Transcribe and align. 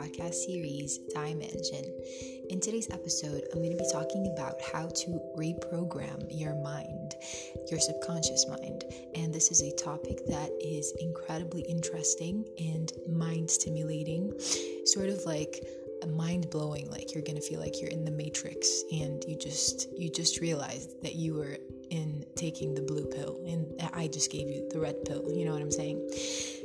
podcast 0.00 0.32
series 0.32 0.96
Dimension. 1.12 1.84
In 2.48 2.58
today's 2.58 2.88
episode, 2.90 3.42
I'm 3.52 3.58
going 3.58 3.76
to 3.76 3.76
be 3.76 3.90
talking 3.92 4.32
about 4.34 4.54
how 4.72 4.86
to 4.86 5.20
reprogram 5.36 6.24
your 6.30 6.54
mind, 6.62 7.14
your 7.70 7.78
subconscious 7.78 8.46
mind. 8.48 8.84
And 9.14 9.34
this 9.34 9.50
is 9.50 9.60
a 9.60 9.76
topic 9.76 10.24
that 10.26 10.48
is 10.58 10.94
incredibly 11.00 11.62
interesting 11.68 12.46
and 12.58 12.90
mind 13.10 13.50
stimulating, 13.50 14.32
sort 14.86 15.10
of 15.10 15.22
like 15.26 15.62
mind 16.08 16.48
blowing 16.48 16.90
like 16.90 17.14
you're 17.14 17.22
gonna 17.22 17.42
feel 17.42 17.60
like 17.60 17.78
you're 17.78 17.90
in 17.90 18.06
the 18.06 18.10
matrix 18.10 18.84
and 18.90 19.22
you 19.28 19.36
just 19.36 19.86
you 19.98 20.08
just 20.08 20.40
realized 20.40 21.02
that 21.02 21.14
you 21.14 21.34
were 21.34 21.58
in 21.90 22.24
taking 22.36 22.74
the 22.74 22.82
blue 22.82 23.06
pill 23.06 23.40
and 23.46 23.66
i 23.94 24.06
just 24.08 24.30
gave 24.30 24.48
you 24.48 24.68
the 24.70 24.80
red 24.80 24.96
pill 25.04 25.30
you 25.32 25.44
know 25.44 25.52
what 25.52 25.62
i'm 25.62 25.70
saying 25.70 26.00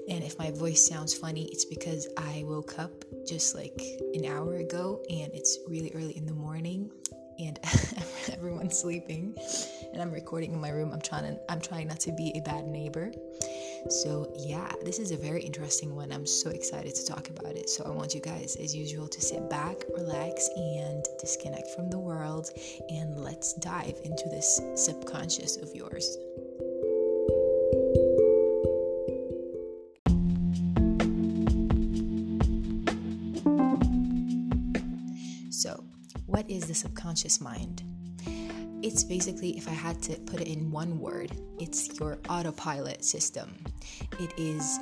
and 0.08 0.23
if 0.23 0.38
my 0.38 0.52
voice 0.52 0.86
sounds 0.86 1.16
funny, 1.16 1.45
it's 1.52 1.66
because 1.66 2.08
I 2.16 2.44
woke 2.45 2.77
up 2.77 2.91
just 3.27 3.55
like 3.55 3.82
an 4.13 4.26
hour 4.26 4.58
ago 4.58 5.02
and 5.09 5.34
it's 5.34 5.58
really 5.68 5.91
early 5.96 6.16
in 6.16 6.27
the 6.27 6.34
morning 6.34 6.91
and 7.40 7.59
everyone's 8.32 8.77
sleeping 8.77 9.35
and 9.91 10.02
I'm 10.02 10.12
recording 10.12 10.54
in 10.54 10.62
my 10.62 10.70
room. 10.70 10.91
I'm 10.94 11.02
trying 11.02 11.23
to 11.23 11.52
I'm 11.52 11.60
trying 11.60 11.88
not 11.88 11.99
to 12.02 12.12
be 12.12 12.32
a 12.35 12.41
bad 12.41 12.68
neighbor. 12.68 13.12
So, 13.89 14.34
yeah, 14.35 14.71
this 14.84 14.98
is 14.98 15.12
a 15.12 15.17
very 15.17 15.44
interesting 15.44 15.95
one. 15.95 16.12
I'm 16.12 16.26
so 16.26 16.49
excited 16.49 16.95
to 16.95 17.05
talk 17.05 17.30
about 17.30 17.55
it. 17.55 17.70
So, 17.70 17.84
I 17.84 17.89
want 17.89 18.16
you 18.16 18.20
guys, 18.20 18.55
as 18.55 18.76
usual, 18.76 19.07
to 19.07 19.21
sit 19.21 19.48
back, 19.48 19.84
relax, 19.95 20.49
and 20.55 21.05
disconnect 21.20 21.70
from 21.76 21.91
the 21.91 21.99
world. 21.99 22.49
And 22.90 23.16
let's 23.20 23.53
dive 23.53 23.95
into 24.03 24.27
this 24.29 24.59
subconscious 24.73 25.57
of 25.57 25.70
yours. 25.76 26.17
So, 35.51 35.84
what 36.26 36.49
is 36.49 36.65
the 36.65 36.73
subconscious 36.73 37.40
mind? 37.40 37.84
It's 38.82 39.04
basically, 39.04 39.57
if 39.57 39.67
I 39.67 39.73
had 39.73 40.01
to 40.04 40.15
put 40.21 40.41
it 40.41 40.48
in 40.48 40.71
one 40.71 40.99
word, 40.99 41.32
it's 41.60 41.99
your 41.99 42.17
autopilot 42.29 43.05
system. 43.05 43.55
It 44.20 44.34
is 44.38 44.80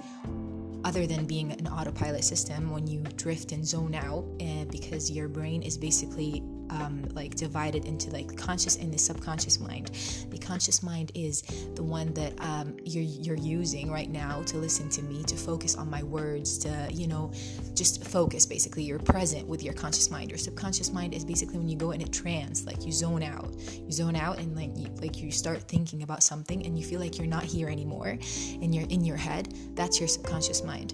other 0.83 1.07
than 1.07 1.25
being 1.25 1.51
an 1.51 1.67
autopilot 1.67 2.23
system 2.23 2.69
when 2.71 2.87
you 2.87 2.99
drift 3.15 3.51
and 3.51 3.65
zone 3.65 3.95
out 3.95 4.25
uh, 4.41 4.65
because 4.65 5.09
your 5.09 5.27
brain 5.27 5.61
is 5.61 5.77
basically 5.77 6.43
um, 6.69 7.03
like 7.13 7.35
divided 7.35 7.85
into 7.85 8.09
like 8.11 8.35
conscious 8.37 8.77
and 8.77 8.93
the 8.93 8.97
subconscious 8.97 9.59
mind. 9.59 9.91
The 10.29 10.37
conscious 10.37 10.83
mind 10.83 11.11
is 11.15 11.41
the 11.75 11.83
one 11.83 12.13
that 12.13 12.33
um, 12.39 12.77
you're 12.83 13.03
you're 13.03 13.37
using 13.37 13.91
right 13.91 14.09
now 14.09 14.43
to 14.43 14.57
listen 14.57 14.89
to 14.89 15.01
me, 15.01 15.23
to 15.23 15.35
focus 15.35 15.75
on 15.75 15.89
my 15.89 16.03
words, 16.03 16.57
to 16.59 16.89
you 16.91 17.07
know, 17.07 17.31
just 17.73 18.03
focus. 18.05 18.45
Basically, 18.45 18.83
you're 18.83 18.99
present 18.99 19.47
with 19.47 19.63
your 19.63 19.73
conscious 19.73 20.09
mind. 20.09 20.29
Your 20.29 20.37
subconscious 20.37 20.91
mind 20.91 21.13
is 21.13 21.25
basically 21.25 21.57
when 21.57 21.69
you 21.69 21.77
go 21.77 21.91
in 21.91 22.01
a 22.01 22.07
trance, 22.07 22.65
like 22.65 22.85
you 22.85 22.91
zone 22.91 23.23
out. 23.23 23.53
You 23.85 23.91
zone 23.91 24.15
out 24.15 24.39
and 24.39 24.55
like 24.55 24.75
you, 24.77 24.87
like 25.01 25.21
you 25.21 25.31
start 25.31 25.61
thinking 25.63 26.03
about 26.03 26.23
something 26.23 26.65
and 26.65 26.77
you 26.77 26.85
feel 26.85 26.99
like 26.99 27.17
you're 27.17 27.27
not 27.27 27.43
here 27.43 27.69
anymore, 27.69 28.17
and 28.61 28.73
you're 28.73 28.87
in 28.89 29.03
your 29.03 29.17
head. 29.17 29.53
That's 29.75 29.99
your 29.99 30.07
subconscious 30.07 30.63
mind. 30.63 30.93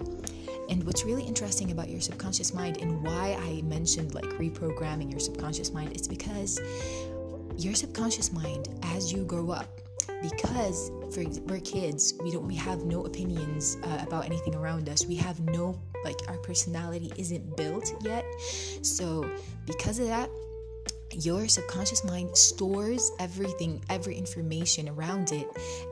And 0.70 0.84
what's 0.84 1.04
really 1.04 1.24
interesting 1.24 1.72
about 1.72 1.90
your 1.90 2.00
subconscious 2.00 2.54
mind 2.54 2.78
and 2.78 3.04
why 3.04 3.38
I 3.40 3.62
mentioned 3.64 4.14
like 4.14 4.26
reprogramming 4.26 5.10
your 5.10 5.20
subconscious 5.20 5.72
mind 5.72 5.96
is 5.96 6.08
because 6.08 6.60
your 7.58 7.74
subconscious 7.74 8.32
mind 8.32 8.70
as 8.84 9.12
you 9.12 9.26
grow 9.26 9.52
up 9.52 9.68
because 10.22 10.92
for 11.14 11.24
we're 11.48 11.60
kids 11.62 12.14
we 12.22 12.30
don't 12.30 12.46
we 12.46 12.56
have 12.56 12.84
no 12.84 13.06
opinions 13.06 13.78
uh, 13.84 14.04
about 14.06 14.26
anything 14.26 14.56
around 14.56 14.90
us. 14.90 15.06
We 15.06 15.16
have 15.16 15.40
no 15.40 15.80
like 16.04 16.18
our 16.28 16.38
personality 16.38 17.12
isn't 17.18 17.58
built 17.58 17.92
yet. 18.02 18.26
So 18.82 19.30
because 19.66 20.00
of 20.00 20.08
that 20.08 20.30
your 21.12 21.48
subconscious 21.48 22.04
mind 22.06 22.38
stores 22.38 23.12
everything 23.20 23.82
every 23.90 24.16
information 24.16 24.88
around 24.90 25.32
it 25.32 25.48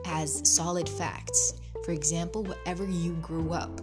as 0.06 0.48
solid 0.48 0.88
facts 0.88 1.54
for 1.88 1.92
example 1.92 2.42
whatever 2.44 2.84
you 2.84 3.14
grew 3.14 3.54
up 3.54 3.80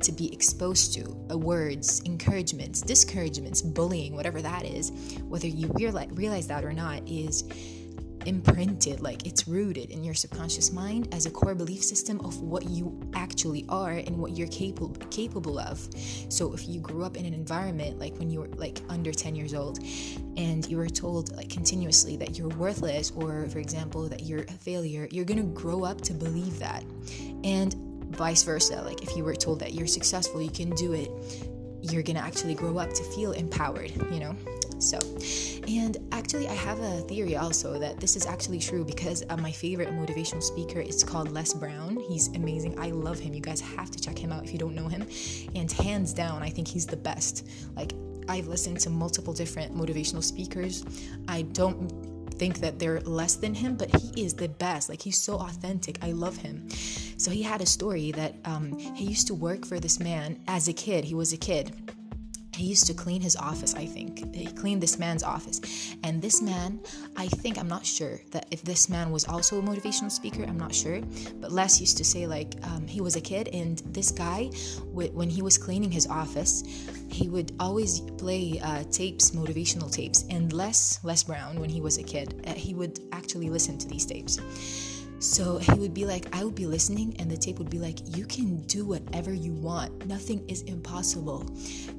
to 0.00 0.12
be 0.12 0.30
exposed 0.30 0.92
to 0.92 1.16
uh, 1.30 1.38
words, 1.38 2.00
encouragements, 2.00 2.82
discouragements, 2.82 3.62
bullying, 3.62 4.14
whatever 4.14 4.42
that 4.42 4.66
is, 4.66 4.90
whether 5.26 5.46
you 5.46 5.68
realize, 5.68 6.10
realize 6.10 6.46
that 6.46 6.66
or 6.66 6.74
not, 6.74 7.00
is 7.08 7.44
imprinted, 8.26 9.00
like 9.00 9.26
it's 9.26 9.46
rooted 9.48 9.90
in 9.90 10.04
your 10.04 10.14
subconscious 10.14 10.72
mind 10.72 11.08
as 11.12 11.26
a 11.26 11.30
core 11.30 11.54
belief 11.54 11.82
system 11.82 12.20
of 12.20 12.40
what 12.40 12.64
you 12.64 13.00
actually 13.14 13.64
are 13.68 13.92
and 13.92 14.16
what 14.16 14.36
you're 14.36 14.48
capable 14.48 14.94
capable 15.10 15.58
of. 15.58 15.86
So 16.28 16.52
if 16.52 16.68
you 16.68 16.80
grew 16.80 17.04
up 17.04 17.16
in 17.16 17.24
an 17.24 17.34
environment 17.34 17.98
like 17.98 18.16
when 18.18 18.30
you 18.30 18.40
were 18.40 18.48
like 18.48 18.80
under 18.88 19.12
10 19.12 19.34
years 19.34 19.54
old 19.54 19.78
and 20.36 20.66
you 20.68 20.76
were 20.76 20.88
told 20.88 21.34
like 21.36 21.48
continuously 21.48 22.16
that 22.16 22.38
you're 22.38 22.48
worthless 22.48 23.12
or 23.12 23.48
for 23.48 23.58
example 23.58 24.08
that 24.08 24.22
you're 24.22 24.42
a 24.42 24.52
failure, 24.52 25.08
you're 25.10 25.24
going 25.24 25.38
to 25.38 25.60
grow 25.60 25.84
up 25.84 26.00
to 26.02 26.12
believe 26.12 26.58
that. 26.58 26.84
And 27.44 27.74
vice 28.10 28.42
versa. 28.42 28.82
Like 28.82 29.02
if 29.02 29.16
you 29.16 29.24
were 29.24 29.34
told 29.34 29.60
that 29.60 29.74
you're 29.74 29.86
successful, 29.86 30.40
you 30.40 30.50
can 30.50 30.70
do 30.70 30.92
it, 30.92 31.10
you're 31.82 32.02
gonna 32.02 32.20
actually 32.20 32.54
grow 32.54 32.78
up 32.78 32.92
to 32.92 33.04
feel 33.04 33.32
empowered, 33.32 33.92
you 34.12 34.20
know? 34.20 34.36
So, 34.78 34.98
and 35.66 35.96
actually, 36.12 36.48
I 36.48 36.54
have 36.54 36.80
a 36.80 37.00
theory 37.02 37.36
also 37.36 37.78
that 37.78 37.98
this 37.98 38.14
is 38.14 38.26
actually 38.26 38.58
true 38.58 38.84
because 38.84 39.24
uh, 39.30 39.36
my 39.36 39.50
favorite 39.50 39.88
motivational 39.88 40.42
speaker 40.42 40.80
is 40.80 41.02
called 41.02 41.32
Les 41.32 41.54
Brown. 41.54 41.98
He's 42.08 42.28
amazing. 42.28 42.78
I 42.78 42.90
love 42.90 43.18
him. 43.18 43.32
You 43.32 43.40
guys 43.40 43.60
have 43.60 43.90
to 43.90 44.00
check 44.00 44.18
him 44.18 44.32
out 44.32 44.44
if 44.44 44.52
you 44.52 44.58
don't 44.58 44.74
know 44.74 44.88
him. 44.88 45.06
And 45.54 45.70
hands 45.72 46.12
down, 46.12 46.42
I 46.42 46.50
think 46.50 46.68
he's 46.68 46.86
the 46.86 46.96
best. 46.96 47.46
Like, 47.74 47.92
I've 48.28 48.48
listened 48.48 48.80
to 48.80 48.90
multiple 48.90 49.32
different 49.32 49.74
motivational 49.74 50.22
speakers. 50.22 50.84
I 51.28 51.42
don't 51.42 51.90
think 52.38 52.58
that 52.58 52.78
they're 52.78 53.00
less 53.00 53.36
than 53.36 53.54
him, 53.54 53.76
but 53.76 53.94
he 53.96 54.24
is 54.24 54.34
the 54.34 54.48
best. 54.48 54.88
Like 54.88 55.00
he's 55.00 55.18
so 55.18 55.36
authentic. 55.36 55.98
I 56.02 56.12
love 56.12 56.36
him. 56.36 56.68
So 57.16 57.30
he 57.30 57.42
had 57.42 57.62
a 57.62 57.66
story 57.66 58.12
that 58.12 58.34
um, 58.44 58.76
he 58.78 59.06
used 59.06 59.26
to 59.28 59.34
work 59.34 59.64
for 59.64 59.80
this 59.80 59.98
man 60.00 60.38
as 60.46 60.68
a 60.68 60.72
kid. 60.72 61.04
He 61.04 61.14
was 61.14 61.32
a 61.32 61.38
kid 61.38 61.74
he 62.56 62.64
used 62.64 62.86
to 62.86 62.94
clean 62.94 63.20
his 63.20 63.36
office 63.36 63.74
i 63.74 63.86
think. 63.86 64.34
He 64.34 64.46
cleaned 64.46 64.82
this 64.82 64.98
man's 64.98 65.22
office. 65.22 65.60
And 66.02 66.20
this 66.20 66.42
man 66.42 66.80
i 67.16 67.26
think 67.28 67.58
i'm 67.58 67.68
not 67.68 67.84
sure 67.84 68.20
that 68.30 68.46
if 68.50 68.62
this 68.62 68.88
man 68.88 69.10
was 69.10 69.24
also 69.26 69.58
a 69.58 69.62
motivational 69.62 70.10
speaker 70.10 70.42
i'm 70.44 70.58
not 70.58 70.74
sure. 70.74 71.00
But 71.40 71.52
les 71.52 71.80
used 71.80 71.96
to 71.98 72.04
say 72.04 72.26
like 72.26 72.54
um, 72.62 72.86
he 72.86 73.00
was 73.00 73.16
a 73.16 73.20
kid 73.20 73.48
and 73.48 73.78
this 73.98 74.10
guy 74.10 74.50
when 74.92 75.30
he 75.30 75.42
was 75.42 75.58
cleaning 75.58 75.90
his 75.90 76.06
office 76.06 76.64
he 77.08 77.28
would 77.28 77.52
always 77.60 78.00
play 78.18 78.60
uh, 78.62 78.82
tapes 78.90 79.30
motivational 79.30 79.90
tapes. 79.90 80.24
And 80.30 80.52
les 80.52 80.98
les 81.04 81.22
brown 81.22 81.60
when 81.60 81.70
he 81.70 81.80
was 81.80 81.98
a 81.98 82.02
kid 82.02 82.28
uh, 82.46 82.54
he 82.54 82.74
would 82.74 83.00
actually 83.12 83.50
listen 83.50 83.78
to 83.78 83.88
these 83.88 84.06
tapes 84.06 84.38
so 85.18 85.58
he 85.58 85.72
would 85.72 85.94
be 85.94 86.04
like, 86.04 86.34
I 86.34 86.44
would 86.44 86.54
be 86.54 86.66
listening, 86.66 87.16
and 87.18 87.30
the 87.30 87.36
tape 87.36 87.58
would 87.58 87.70
be 87.70 87.78
like, 87.78 88.16
"You 88.16 88.26
can 88.26 88.62
do 88.66 88.84
whatever 88.84 89.32
you 89.32 89.52
want. 89.52 90.06
Nothing 90.06 90.44
is 90.48 90.62
impossible. 90.62 91.46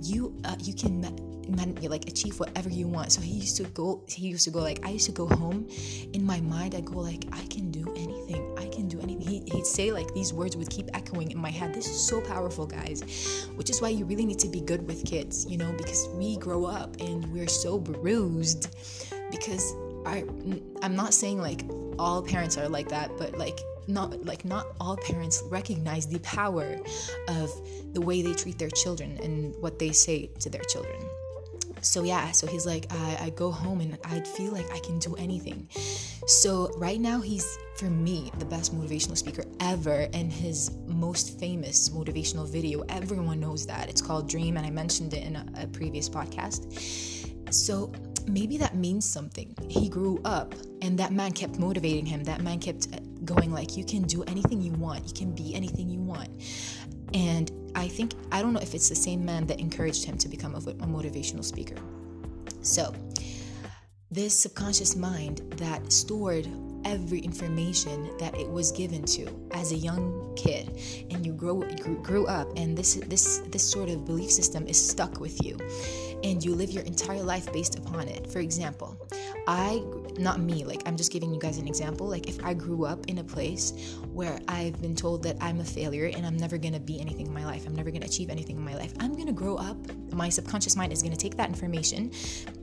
You 0.02 0.36
uh, 0.46 0.56
you 0.62 0.74
can 0.74 1.02
man, 1.50 1.76
like 1.82 2.08
achieve 2.08 2.40
whatever 2.40 2.70
you 2.70 2.88
want." 2.88 3.12
So 3.12 3.22
he 3.22 3.34
used 3.34 3.58
to 3.58 3.64
go. 3.64 4.04
He 4.08 4.28
used 4.28 4.44
to 4.46 4.52
go 4.52 4.60
like, 4.60 4.86
I 4.86 4.90
used 4.92 5.08
to 5.08 5.12
go 5.12 5.28
home. 5.28 5.68
In 6.14 6.24
my 6.24 6.40
mind, 6.42 6.76
I 6.76 6.82
go 6.82 7.00
like, 7.00 7.26
I 7.32 7.44
can 7.46 7.72
do 7.72 7.92
anything. 7.96 8.56
I 8.58 8.68
can 8.68 8.88
do 8.88 9.00
anything. 9.00 9.28
He, 9.28 9.44
he'd 9.52 9.66
say 9.66 9.92
like 9.92 10.14
these 10.14 10.32
words 10.32 10.56
would 10.56 10.70
keep 10.70 10.90
echoing 10.94 11.32
in 11.32 11.40
my 11.40 11.50
head. 11.50 11.74
This 11.74 11.88
is 11.88 12.00
so 12.00 12.22
powerful, 12.22 12.68
guys. 12.68 13.02
Which 13.56 13.72
is 13.72 13.82
why 13.82 13.90
you 13.90 14.06
really 14.06 14.26
need 14.26 14.40
to 14.40 14.48
be 14.48 14.62
good 14.62 14.86
with 14.88 15.04
kids, 15.06 15.48
you 15.50 15.58
know, 15.58 15.72
because 15.74 16.08
we 16.14 16.38
grow 16.38 16.66
up 16.66 17.00
and 17.02 17.26
we're 17.34 17.48
so 17.48 17.80
bruised 17.80 18.70
because 19.32 19.74
I, 20.08 20.24
I'm 20.82 20.96
not 20.96 21.14
saying 21.14 21.42
like 21.42 21.64
all 22.00 22.22
parents 22.22 22.58
are 22.58 22.70
like 22.70 22.90
that, 22.90 23.12
but 23.18 23.38
like 23.38 23.60
not 23.88 24.26
like 24.26 24.46
not 24.46 24.68
all 24.80 24.98
parents 24.98 25.44
recognize 25.50 26.08
the 26.08 26.20
power 26.20 26.78
of 27.28 27.52
the 27.94 28.02
way 28.02 28.22
they 28.22 28.34
treat 28.34 28.58
their 28.60 28.70
children 28.70 29.18
and 29.24 29.56
what 29.60 29.80
they 29.80 29.92
say 29.92 30.28
to 30.40 30.50
their 30.50 30.64
children. 30.64 31.00
So 31.82 32.04
yeah, 32.04 32.32
so 32.32 32.48
he's 32.48 32.66
like, 32.66 32.88
I, 32.90 33.18
I 33.22 33.30
go 33.30 33.52
home 33.52 33.82
and 33.82 33.98
I 34.04 34.20
feel 34.22 34.52
like 34.52 34.70
I 34.74 34.80
can 34.80 35.00
do 35.00 35.16
anything. 35.16 35.68
So 36.26 36.72
right 36.78 37.00
now 37.00 37.22
he's 37.22 37.58
for 37.78 37.86
me 37.86 38.32
the 38.40 38.46
best 38.46 38.76
motivational 38.76 39.16
speaker 39.16 39.44
ever 39.60 40.08
and 40.14 40.34
his 40.34 40.72
most 40.88 41.40
famous 41.40 41.90
motivational 41.90 42.50
video 42.50 42.82
everyone 42.90 43.40
knows 43.40 43.68
that 43.68 43.88
it's 43.88 44.02
called 44.02 44.28
dream 44.28 44.58
and 44.58 44.66
i 44.66 44.70
mentioned 44.72 45.14
it 45.14 45.24
in 45.24 45.36
a, 45.36 45.46
a 45.62 45.68
previous 45.68 46.10
podcast 46.10 46.74
so 47.54 47.92
maybe 48.28 48.58
that 48.58 48.76
means 48.76 49.06
something. 49.06 49.56
He 49.68 49.90
grew 49.90 50.20
up 50.26 50.54
and 50.82 50.98
that 51.00 51.12
man 51.12 51.32
kept 51.32 51.60
motivating 51.60 52.06
him. 52.06 52.24
That 52.24 52.42
man 52.42 52.60
kept 52.60 52.88
uh, 52.94 53.00
going 53.26 53.52
like 53.52 53.78
you 53.78 53.84
can 53.84 54.04
do 54.04 54.24
anything 54.24 54.62
you 54.62 54.72
want. 54.74 55.08
You 55.08 55.14
can 55.14 55.34
be 55.34 55.56
anything 55.56 55.90
you 55.90 56.00
want. 56.00 56.30
And 57.14 57.52
I 57.76 57.88
think 57.88 58.14
I 58.32 58.42
don't 58.42 58.54
know 58.54 58.60
if 58.60 58.74
it's 58.74 58.90
the 58.90 58.96
same 58.96 59.24
man 59.24 59.48
that 59.48 59.60
encouraged 59.60 60.06
him 60.06 60.18
to 60.20 60.28
become 60.28 60.56
a, 60.56 60.58
a 60.58 60.88
motivational 60.88 61.44
speaker. 61.44 61.76
So, 62.62 62.94
this 64.10 64.38
subconscious 64.38 64.96
mind 64.96 65.40
that 65.58 65.92
stored 65.92 66.48
every 66.88 67.20
information 67.20 68.10
that 68.18 68.34
it 68.38 68.50
was 68.50 68.72
given 68.72 69.04
to 69.04 69.28
as 69.52 69.74
a 69.74 69.76
young 69.76 70.34
kid 70.38 70.66
and 71.12 71.26
you 71.26 71.34
grow 71.34 71.60
grew, 72.02 72.26
up 72.28 72.48
and 72.56 72.78
this 72.78 72.96
this 73.08 73.40
this 73.50 73.64
sort 73.64 73.90
of 73.90 74.06
belief 74.06 74.32
system 74.32 74.66
is 74.68 74.80
stuck 74.80 75.20
with 75.20 75.44
you 75.44 75.58
and 76.24 76.44
you 76.44 76.56
live 76.56 76.72
your 76.72 76.84
entire 76.84 77.22
life 77.22 77.52
based 77.52 77.78
upon 77.78 78.08
it. 78.08 78.26
For 78.32 78.40
example, 78.40 78.98
I, 79.48 79.84
not 80.20 80.40
me, 80.40 80.64
like 80.64 80.82
I'm 80.86 80.96
just 80.96 81.12
giving 81.12 81.34
you 81.34 81.40
guys 81.40 81.58
an 81.58 81.68
example. 81.68 82.08
Like 82.08 82.28
if 82.28 82.44
I 82.44 82.54
grew 82.54 82.86
up 82.86 83.08
in 83.08 83.20
a 83.20 83.24
place 83.24 83.96
where 84.12 84.40
I've 84.48 84.82
been 84.82 84.96
told 84.96 85.24
that 85.24 85.38
I'm 85.42 85.60
a 85.60 85.66
failure 85.66 86.12
and 86.14 86.26
I'm 86.26 86.38
never 86.38 86.58
gonna 86.58 86.80
be 86.80 87.00
anything 87.00 87.28
in 87.28 87.34
my 87.34 87.46
life, 87.46 87.66
I'm 87.66 87.76
never 87.76 87.92
gonna 87.92 88.06
achieve 88.06 88.30
anything 88.30 88.58
in 88.58 88.64
my 88.64 88.76
life, 88.76 88.94
I'm 89.00 89.16
gonna 89.16 89.34
grow 89.34 89.56
up. 89.56 89.78
My 90.14 90.30
subconscious 90.30 90.76
mind 90.76 90.94
is 90.94 91.02
gonna 91.02 91.16
take 91.16 91.38
that 91.38 91.50
information 91.50 92.12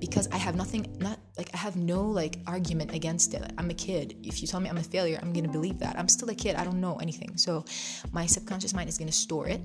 because 0.01 0.29
I 0.33 0.37
have 0.37 0.57
nothing, 0.57 0.87
not 0.99 1.19
like 1.39 1.51
I 1.55 1.57
have 1.57 1.77
no 1.77 2.03
like 2.03 2.39
argument 2.47 2.95
against 2.95 3.35
it. 3.35 3.53
I'm 3.59 3.71
a 3.71 3.75
kid. 3.75 4.17
If 4.23 4.41
you 4.43 4.49
tell 4.49 4.61
me 4.61 4.69
I'm 4.69 4.79
a 4.79 4.83
failure, 4.83 5.19
I'm 5.23 5.33
gonna 5.33 5.49
believe 5.49 5.79
that. 5.79 5.99
I'm 5.99 6.09
still 6.09 6.31
a 6.31 6.35
kid. 6.35 6.57
I 6.57 6.65
don't 6.65 6.81
know 6.81 6.97
anything. 6.97 7.37
So 7.37 7.65
my 8.13 8.27
subconscious 8.27 8.75
mind 8.75 8.89
is 8.89 8.99
gonna 8.99 9.13
store 9.13 9.49
it, 9.49 9.61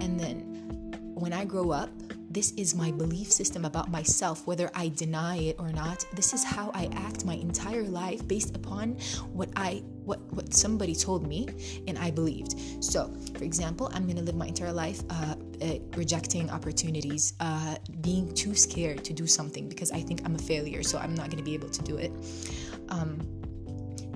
and 0.00 0.18
then 0.18 1.12
when 1.14 1.32
I 1.32 1.44
grow 1.44 1.70
up, 1.70 1.90
this 2.30 2.52
is 2.52 2.74
my 2.74 2.90
belief 2.90 3.32
system 3.32 3.64
about 3.64 3.90
myself, 3.90 4.46
whether 4.46 4.70
I 4.74 4.90
deny 4.90 5.36
it 5.36 5.56
or 5.58 5.72
not. 5.72 6.04
This 6.12 6.34
is 6.34 6.44
how 6.44 6.70
I 6.74 6.90
act 6.92 7.24
my 7.24 7.34
entire 7.34 7.84
life 7.84 8.26
based 8.28 8.54
upon 8.54 8.92
what 9.32 9.48
I 9.56 9.82
what 10.04 10.20
what 10.32 10.52
somebody 10.52 10.94
told 10.94 11.26
me 11.26 11.48
and 11.86 11.98
I 11.98 12.10
believed. 12.10 12.84
So, 12.84 13.14
for 13.36 13.44
example, 13.44 13.90
I'm 13.94 14.06
gonna 14.06 14.22
live 14.22 14.34
my 14.34 14.46
entire 14.46 14.72
life 14.72 15.02
uh, 15.10 15.36
uh, 15.62 15.78
rejecting 15.96 16.50
opportunities, 16.50 17.32
uh, 17.40 17.76
being 18.02 18.34
too 18.34 18.54
scared 18.54 19.04
to 19.04 19.12
do 19.12 19.26
something 19.26 19.68
because 19.68 19.90
I 19.90 20.00
think 20.00 20.22
I'm 20.24 20.34
a 20.34 20.38
failure, 20.38 20.82
so 20.82 20.98
I'm 20.98 21.14
not 21.14 21.30
gonna 21.30 21.42
be 21.42 21.54
able 21.54 21.70
to 21.70 21.82
do 21.82 21.96
it. 21.96 22.12
Um, 22.90 23.20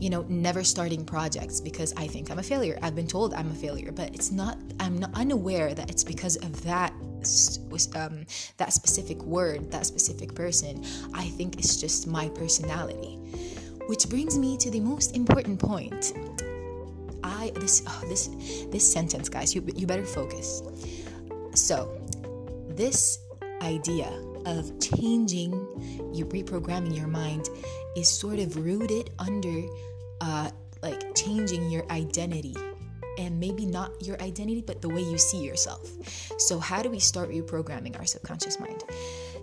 you 0.01 0.11
know, 0.11 0.27
never 0.29 0.65
starting 0.65 1.05
projects 1.05 1.61
because 1.61 1.95
I 1.97 2.09
think 2.09 2.29
I'm 2.29 2.41
a 2.41 2.43
failure. 2.43 2.77
I've 2.83 2.97
been 2.97 3.07
told 3.07 3.35
I'm 3.35 3.49
a 3.51 3.55
failure, 3.55 3.93
but 3.93 4.13
it's 4.15 4.33
not. 4.33 4.59
I'm 4.81 4.99
not 4.99 5.15
unaware 5.15 5.75
that 5.75 5.89
it's 5.89 6.03
because 6.03 6.37
of 6.37 6.63
that 6.65 6.93
um, 7.97 8.27
that 8.57 8.73
specific 8.73 9.23
word, 9.23 9.71
that 9.71 9.87
specific 9.87 10.35
person. 10.35 10.85
I 11.15 11.29
think 11.29 11.59
it's 11.59 11.77
just 11.77 12.07
my 12.07 12.29
personality. 12.31 13.19
Which 13.87 14.09
brings 14.09 14.39
me 14.39 14.57
to 14.59 14.71
the 14.71 14.81
most 14.81 15.17
important 15.17 15.59
point. 15.59 16.13
I 17.25 17.51
this 17.57 17.83
oh, 17.87 18.05
this 18.09 18.29
this 18.71 18.91
sentence, 18.91 19.29
guys. 19.29 19.55
You 19.55 19.65
you 19.75 19.87
better 19.87 20.07
focus. 20.07 20.63
So, 21.55 22.01
this 22.69 23.19
idea 23.61 24.09
of 24.47 24.79
changing, 24.81 25.53
you 26.13 26.27
reprogramming 26.27 26.97
your 26.97 27.07
mind, 27.07 27.49
is 27.97 28.09
sort 28.09 28.39
of 28.39 28.57
rooted 28.57 29.11
under 29.19 29.63
uh, 30.21 30.51
like 30.83 31.15
changing 31.15 31.71
your 31.71 31.85
identity 31.91 32.57
and 33.19 33.39
maybe 33.39 33.67
not 33.67 33.91
your 34.05 34.21
identity, 34.21 34.63
but 34.63 34.83
the 34.83 34.89
way 34.89 35.03
you 35.03 35.19
see 35.19 35.43
yourself. 35.43 35.91
So, 36.39 36.59
how 36.59 36.83
do 36.83 36.91
we 36.91 36.99
start 36.99 37.31
reprogramming 37.31 37.99
our 37.99 38.07
subconscious 38.07 38.59
mind? 38.59 38.85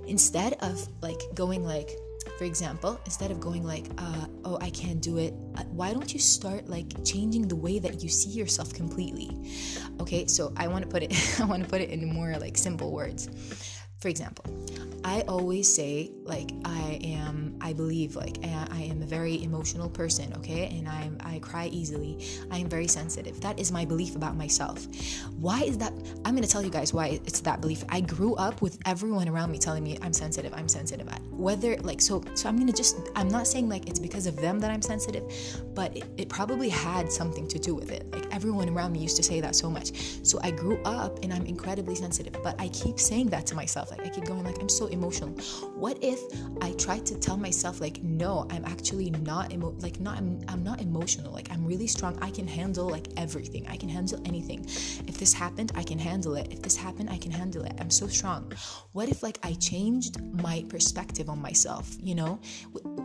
Instead 0.08 0.54
of 0.62 0.88
like 1.02 1.22
going 1.36 1.64
like, 1.66 1.92
for 2.38 2.46
example, 2.46 3.00
instead 3.06 3.32
of 3.32 3.40
going 3.40 3.64
like, 3.64 3.88
uh, 3.98 4.26
oh, 4.46 4.58
I 4.62 4.70
can't 4.70 5.02
do 5.02 5.18
it, 5.18 5.34
uh, 5.56 5.64
why 5.66 5.94
don't 5.94 6.12
you 6.14 6.20
start 6.20 6.68
like 6.68 7.04
changing 7.06 7.48
the 7.48 7.56
way 7.56 7.80
that 7.80 8.02
you 8.02 8.10
see 8.10 8.30
yourself 8.30 8.74
completely? 8.74 9.30
Okay, 10.00 10.26
so 10.26 10.54
I 10.58 10.68
want 10.68 10.84
to 10.84 10.90
put 10.90 11.04
it, 11.04 11.14
I 11.40 11.46
want 11.46 11.64
to 11.64 11.70
put 11.70 11.82
it 11.82 11.90
in 11.90 12.06
more 12.12 12.36
like 12.40 12.58
simple 12.58 12.92
words. 12.92 13.30
For 14.00 14.08
example, 14.08 14.46
I 15.04 15.22
always 15.28 15.74
say 15.74 16.12
like 16.24 16.52
I 16.66 17.00
am 17.04 17.58
I 17.62 17.74
believe 17.74 18.16
like 18.16 18.38
I 18.44 18.82
am 18.90 19.02
a 19.02 19.06
very 19.06 19.44
emotional 19.44 19.90
person, 19.90 20.34
okay? 20.38 20.68
And 20.78 20.88
I'm 20.88 21.18
I 21.22 21.40
cry 21.40 21.68
easily. 21.68 22.26
I 22.52 22.58
am 22.58 22.70
very 22.70 22.88
sensitive. 22.88 23.40
That 23.42 23.60
is 23.60 23.72
my 23.72 23.86
belief 23.86 24.16
about 24.16 24.36
myself. 24.36 24.88
Why 25.38 25.62
is 25.62 25.78
that? 25.80 25.94
I'm 26.26 26.36
to 26.40 26.48
tell 26.48 26.64
you 26.64 26.70
guys 26.70 26.94
why 26.94 27.20
it's 27.26 27.42
that 27.42 27.60
belief. 27.62 27.84
I 27.90 28.02
grew 28.02 28.36
up 28.36 28.62
with 28.62 28.78
everyone 28.86 29.28
around 29.28 29.52
me 29.52 29.58
telling 29.58 29.84
me 29.84 29.98
I'm 30.02 30.14
sensitive. 30.14 30.54
I'm 30.54 30.68
sensitive. 30.68 31.10
Whether 31.32 31.76
like 31.78 32.02
so 32.02 32.24
so 32.36 32.50
I'm 32.50 32.66
to 32.66 32.74
just 32.74 32.98
I'm 33.16 33.28
not 33.28 33.48
saying 33.48 33.70
like 33.70 33.90
it's 33.90 34.00
because 34.00 34.26
of 34.28 34.36
them 34.38 34.60
that 34.60 34.72
I'm 34.72 34.82
sensitive, 34.82 35.24
but 35.74 35.96
it, 35.96 36.06
it 36.18 36.30
probably 36.30 36.70
had 36.70 37.12
something 37.12 37.48
to 37.48 37.60
do 37.60 37.76
with 37.76 37.92
it. 37.92 38.10
Like 38.12 38.34
everyone 38.34 38.70
around 38.70 38.94
me 38.94 39.00
used 39.00 39.18
to 39.18 39.24
say 39.24 39.42
that 39.42 39.56
so 39.56 39.70
much. 39.70 39.92
So 40.24 40.40
I 40.42 40.52
grew 40.52 40.82
up 40.84 41.24
and 41.24 41.34
I'm 41.34 41.46
incredibly 41.46 41.96
sensitive, 41.96 42.36
but 42.44 42.56
I 42.60 42.70
keep 42.70 43.00
saying 43.00 43.28
that 43.28 43.46
to 43.48 43.56
myself. 43.56 43.89
Like 43.92 44.06
I 44.06 44.10
keep 44.10 44.26
going 44.26 44.44
like 44.44 44.60
I'm 44.60 44.70
so 44.70 44.88
emotional. 44.88 45.30
What 45.76 45.98
if 46.02 46.20
I 46.62 46.72
try 46.74 47.00
to 47.00 47.16
tell 47.20 47.38
myself 47.38 47.82
like 47.82 48.02
no, 48.04 48.48
I'm 48.50 48.66
actually 48.66 49.12
not 49.12 49.52
emo- 49.52 49.76
like 49.80 50.00
not 50.00 50.18
I'm, 50.18 50.42
I'm 50.48 50.64
not 50.64 50.82
emotional. 50.82 51.32
Like 51.32 51.52
I'm 51.52 51.66
really 51.66 51.88
strong. 51.88 52.18
I 52.22 52.32
can 52.32 52.48
handle 52.48 52.90
like 52.90 53.08
everything. 53.18 53.68
I 53.68 53.78
can 53.78 53.90
handle 53.90 54.22
anything. 54.26 54.66
If 55.08 55.18
this 55.18 55.34
happened, 55.34 55.72
I 55.76 55.84
can 55.84 56.00
handle 56.00 56.36
it. 56.36 56.52
If 56.52 56.62
this 56.62 56.76
happened, 56.76 57.10
I 57.10 57.18
can 57.18 57.32
handle 57.32 57.64
it. 57.64 57.74
I'm 57.80 57.90
so 57.90 58.08
strong. 58.08 58.52
What 58.94 59.10
if 59.10 59.24
like 59.24 59.40
I 59.44 59.54
changed 59.54 60.22
my 60.22 60.66
perspective 60.70 61.30
on 61.30 61.42
myself, 61.42 61.96
you 62.02 62.16
know? 62.16 62.40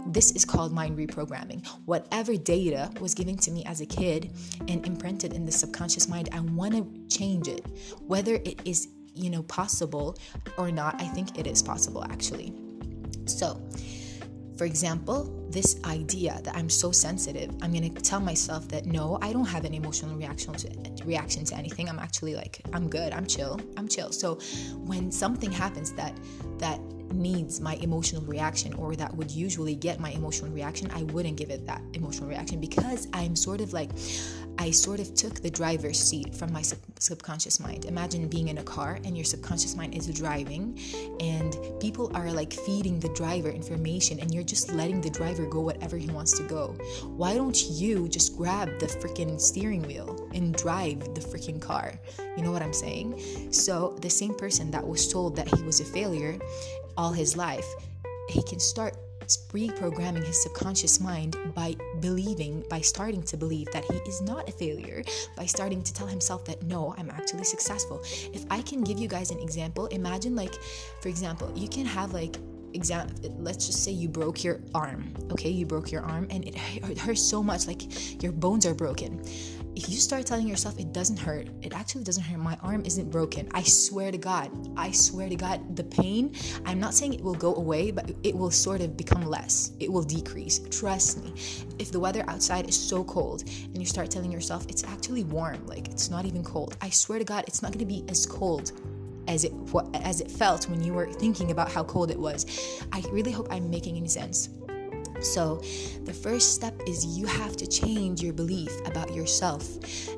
This 0.06 0.32
is 0.32 0.44
called 0.44 0.72
mind 0.72 0.98
reprogramming. 0.98 1.66
Whatever 1.86 2.36
data 2.36 2.90
was 3.00 3.14
given 3.14 3.36
to 3.38 3.50
me 3.50 3.64
as 3.64 3.80
a 3.80 3.86
kid 3.86 4.32
and 4.68 4.86
imprinted 4.86 5.32
in 5.32 5.44
the 5.44 5.52
subconscious 5.52 6.08
mind, 6.08 6.28
I 6.32 6.40
want 6.40 6.74
to 6.74 7.16
change 7.16 7.48
it. 7.48 7.66
Whether 8.06 8.36
it 8.36 8.60
is 8.64 8.88
you 9.14 9.30
know 9.30 9.42
possible 9.44 10.16
or 10.58 10.70
not 10.70 11.00
i 11.00 11.06
think 11.06 11.38
it 11.38 11.46
is 11.46 11.62
possible 11.62 12.04
actually. 12.04 12.52
So 13.26 13.60
for 14.58 14.64
example 14.64 15.48
this 15.50 15.80
idea 15.84 16.40
that 16.44 16.54
i'm 16.56 16.68
so 16.68 16.92
sensitive 16.92 17.50
i'm 17.62 17.72
going 17.72 17.92
to 17.92 18.00
tell 18.02 18.20
myself 18.20 18.68
that 18.68 18.86
no 18.86 19.18
i 19.22 19.32
don't 19.32 19.46
have 19.46 19.64
an 19.64 19.74
emotional 19.74 20.16
reaction 20.16 20.52
to 20.54 20.68
reaction 21.04 21.44
to 21.44 21.54
anything. 21.56 21.88
I'm 21.88 21.98
actually 21.98 22.34
like 22.34 22.60
i'm 22.72 22.88
good 22.88 23.12
i'm 23.12 23.26
chill 23.26 23.60
i'm 23.76 23.88
chill. 23.88 24.12
So 24.12 24.36
when 24.76 25.10
something 25.10 25.50
happens 25.50 25.92
that 25.92 26.14
that 26.58 26.80
needs 27.12 27.60
my 27.60 27.74
emotional 27.76 28.22
reaction 28.24 28.74
or 28.74 28.94
that 28.96 29.14
would 29.14 29.30
usually 29.30 29.74
get 29.74 30.00
my 30.00 30.10
emotional 30.10 30.50
reaction, 30.50 30.90
I 30.92 31.04
wouldn't 31.04 31.36
give 31.36 31.50
it 31.50 31.66
that 31.66 31.82
emotional 31.92 32.28
reaction 32.28 32.60
because 32.60 33.08
I'm 33.12 33.36
sort 33.36 33.60
of 33.60 33.72
like, 33.72 33.90
I 34.58 34.70
sort 34.70 35.00
of 35.00 35.14
took 35.14 35.42
the 35.42 35.50
driver's 35.50 35.98
seat 35.98 36.34
from 36.34 36.52
my 36.52 36.62
sub- 36.62 36.78
subconscious 36.98 37.60
mind. 37.60 37.84
Imagine 37.84 38.28
being 38.28 38.48
in 38.48 38.58
a 38.58 38.62
car 38.62 38.98
and 39.04 39.16
your 39.16 39.24
subconscious 39.24 39.76
mind 39.76 39.94
is 39.94 40.06
driving, 40.08 40.78
and 41.20 41.56
people 41.80 42.10
are 42.14 42.30
like 42.30 42.52
feeding 42.52 43.00
the 43.00 43.08
driver 43.10 43.50
information, 43.50 44.20
and 44.20 44.32
you're 44.32 44.44
just 44.44 44.72
letting 44.72 45.00
the 45.00 45.10
driver 45.10 45.46
go 45.46 45.60
whatever 45.60 45.96
he 45.96 46.08
wants 46.10 46.32
to 46.38 46.42
go. 46.44 46.76
Why 47.04 47.34
don't 47.34 47.60
you 47.70 48.08
just 48.08 48.36
grab 48.36 48.78
the 48.78 48.86
freaking 48.86 49.40
steering 49.40 49.82
wheel 49.82 50.28
and 50.34 50.54
drive 50.54 51.00
the 51.14 51.20
freaking 51.20 51.60
car? 51.60 51.98
You 52.36 52.42
know 52.42 52.52
what 52.52 52.62
I'm 52.62 52.72
saying? 52.72 53.52
So, 53.52 53.96
the 54.00 54.10
same 54.10 54.34
person 54.34 54.70
that 54.70 54.86
was 54.86 55.12
told 55.12 55.36
that 55.36 55.48
he 55.48 55.62
was 55.62 55.80
a 55.80 55.84
failure 55.84 56.38
all 56.96 57.12
his 57.12 57.36
life, 57.36 57.66
he 58.28 58.42
can 58.42 58.60
start 58.60 58.96
reprogramming 59.52 60.24
his 60.24 60.42
subconscious 60.42 61.00
mind 61.00 61.36
by 61.54 61.76
believing, 62.00 62.64
by 62.68 62.80
starting 62.80 63.22
to 63.24 63.36
believe 63.36 63.68
that 63.72 63.84
he 63.84 63.96
is 64.08 64.20
not 64.20 64.48
a 64.48 64.52
failure, 64.52 65.02
by 65.36 65.46
starting 65.46 65.82
to 65.82 65.92
tell 65.92 66.06
himself 66.06 66.44
that 66.44 66.62
no, 66.64 66.94
I'm 66.98 67.10
actually 67.10 67.44
successful. 67.44 68.02
If 68.32 68.44
I 68.50 68.62
can 68.62 68.82
give 68.82 68.98
you 68.98 69.08
guys 69.08 69.30
an 69.30 69.38
example, 69.38 69.86
imagine 69.86 70.36
like, 70.36 70.54
for 71.00 71.08
example, 71.08 71.52
you 71.54 71.68
can 71.68 71.86
have 71.86 72.12
like 72.12 72.36
exam 72.74 73.08
let's 73.38 73.66
just 73.66 73.84
say 73.84 73.92
you 73.92 74.08
broke 74.08 74.42
your 74.42 74.60
arm 74.74 75.14
okay 75.30 75.48
you 75.48 75.64
broke 75.64 75.92
your 75.92 76.02
arm 76.02 76.26
and 76.30 76.44
it 76.48 76.58
hurts 76.98 77.22
so 77.22 77.40
much 77.40 77.68
like 77.68 78.22
your 78.22 78.32
bones 78.32 78.66
are 78.66 78.74
broken 78.74 79.22
if 79.76 79.88
you 79.88 79.96
start 79.96 80.24
telling 80.26 80.46
yourself 80.46 80.78
it 80.78 80.92
doesn't 80.92 81.18
hurt, 81.18 81.48
it 81.62 81.74
actually 81.74 82.04
doesn't 82.04 82.22
hurt. 82.22 82.38
My 82.38 82.56
arm 82.62 82.82
isn't 82.84 83.10
broken. 83.10 83.48
I 83.52 83.62
swear 83.62 84.12
to 84.12 84.18
God. 84.18 84.50
I 84.76 84.92
swear 84.92 85.28
to 85.28 85.36
God, 85.36 85.76
the 85.76 85.84
pain, 85.84 86.34
I'm 86.64 86.78
not 86.78 86.94
saying 86.94 87.14
it 87.14 87.20
will 87.20 87.34
go 87.34 87.54
away, 87.56 87.90
but 87.90 88.12
it 88.22 88.36
will 88.36 88.50
sort 88.50 88.80
of 88.80 88.96
become 88.96 89.24
less. 89.24 89.72
It 89.80 89.90
will 89.90 90.02
decrease. 90.02 90.60
Trust 90.70 91.22
me. 91.22 91.34
If 91.78 91.90
the 91.90 91.98
weather 91.98 92.24
outside 92.28 92.68
is 92.68 92.76
so 92.76 93.02
cold 93.04 93.42
and 93.48 93.78
you 93.78 93.86
start 93.86 94.10
telling 94.10 94.30
yourself 94.30 94.66
it's 94.68 94.84
actually 94.84 95.24
warm, 95.24 95.66
like 95.66 95.88
it's 95.88 96.10
not 96.10 96.24
even 96.24 96.44
cold, 96.44 96.76
I 96.80 96.90
swear 96.90 97.18
to 97.18 97.24
God, 97.24 97.44
it's 97.48 97.62
not 97.62 97.72
going 97.72 97.80
to 97.80 97.86
be 97.86 98.04
as 98.08 98.26
cold 98.26 98.72
as 99.26 99.44
it 99.44 99.52
as 99.94 100.20
it 100.20 100.30
felt 100.30 100.68
when 100.68 100.82
you 100.82 100.92
were 100.92 101.10
thinking 101.10 101.50
about 101.50 101.72
how 101.72 101.82
cold 101.82 102.10
it 102.10 102.18
was. 102.18 102.46
I 102.92 103.02
really 103.10 103.32
hope 103.32 103.48
I'm 103.50 103.70
making 103.70 103.96
any 103.96 104.08
sense. 104.08 104.50
So, 105.20 105.62
the 106.04 106.12
first 106.12 106.54
step 106.54 106.74
is 106.86 107.04
you 107.04 107.26
have 107.26 107.56
to 107.56 107.66
change 107.66 108.22
your 108.22 108.32
belief 108.32 108.70
about 108.86 109.14
yourself. 109.14 109.66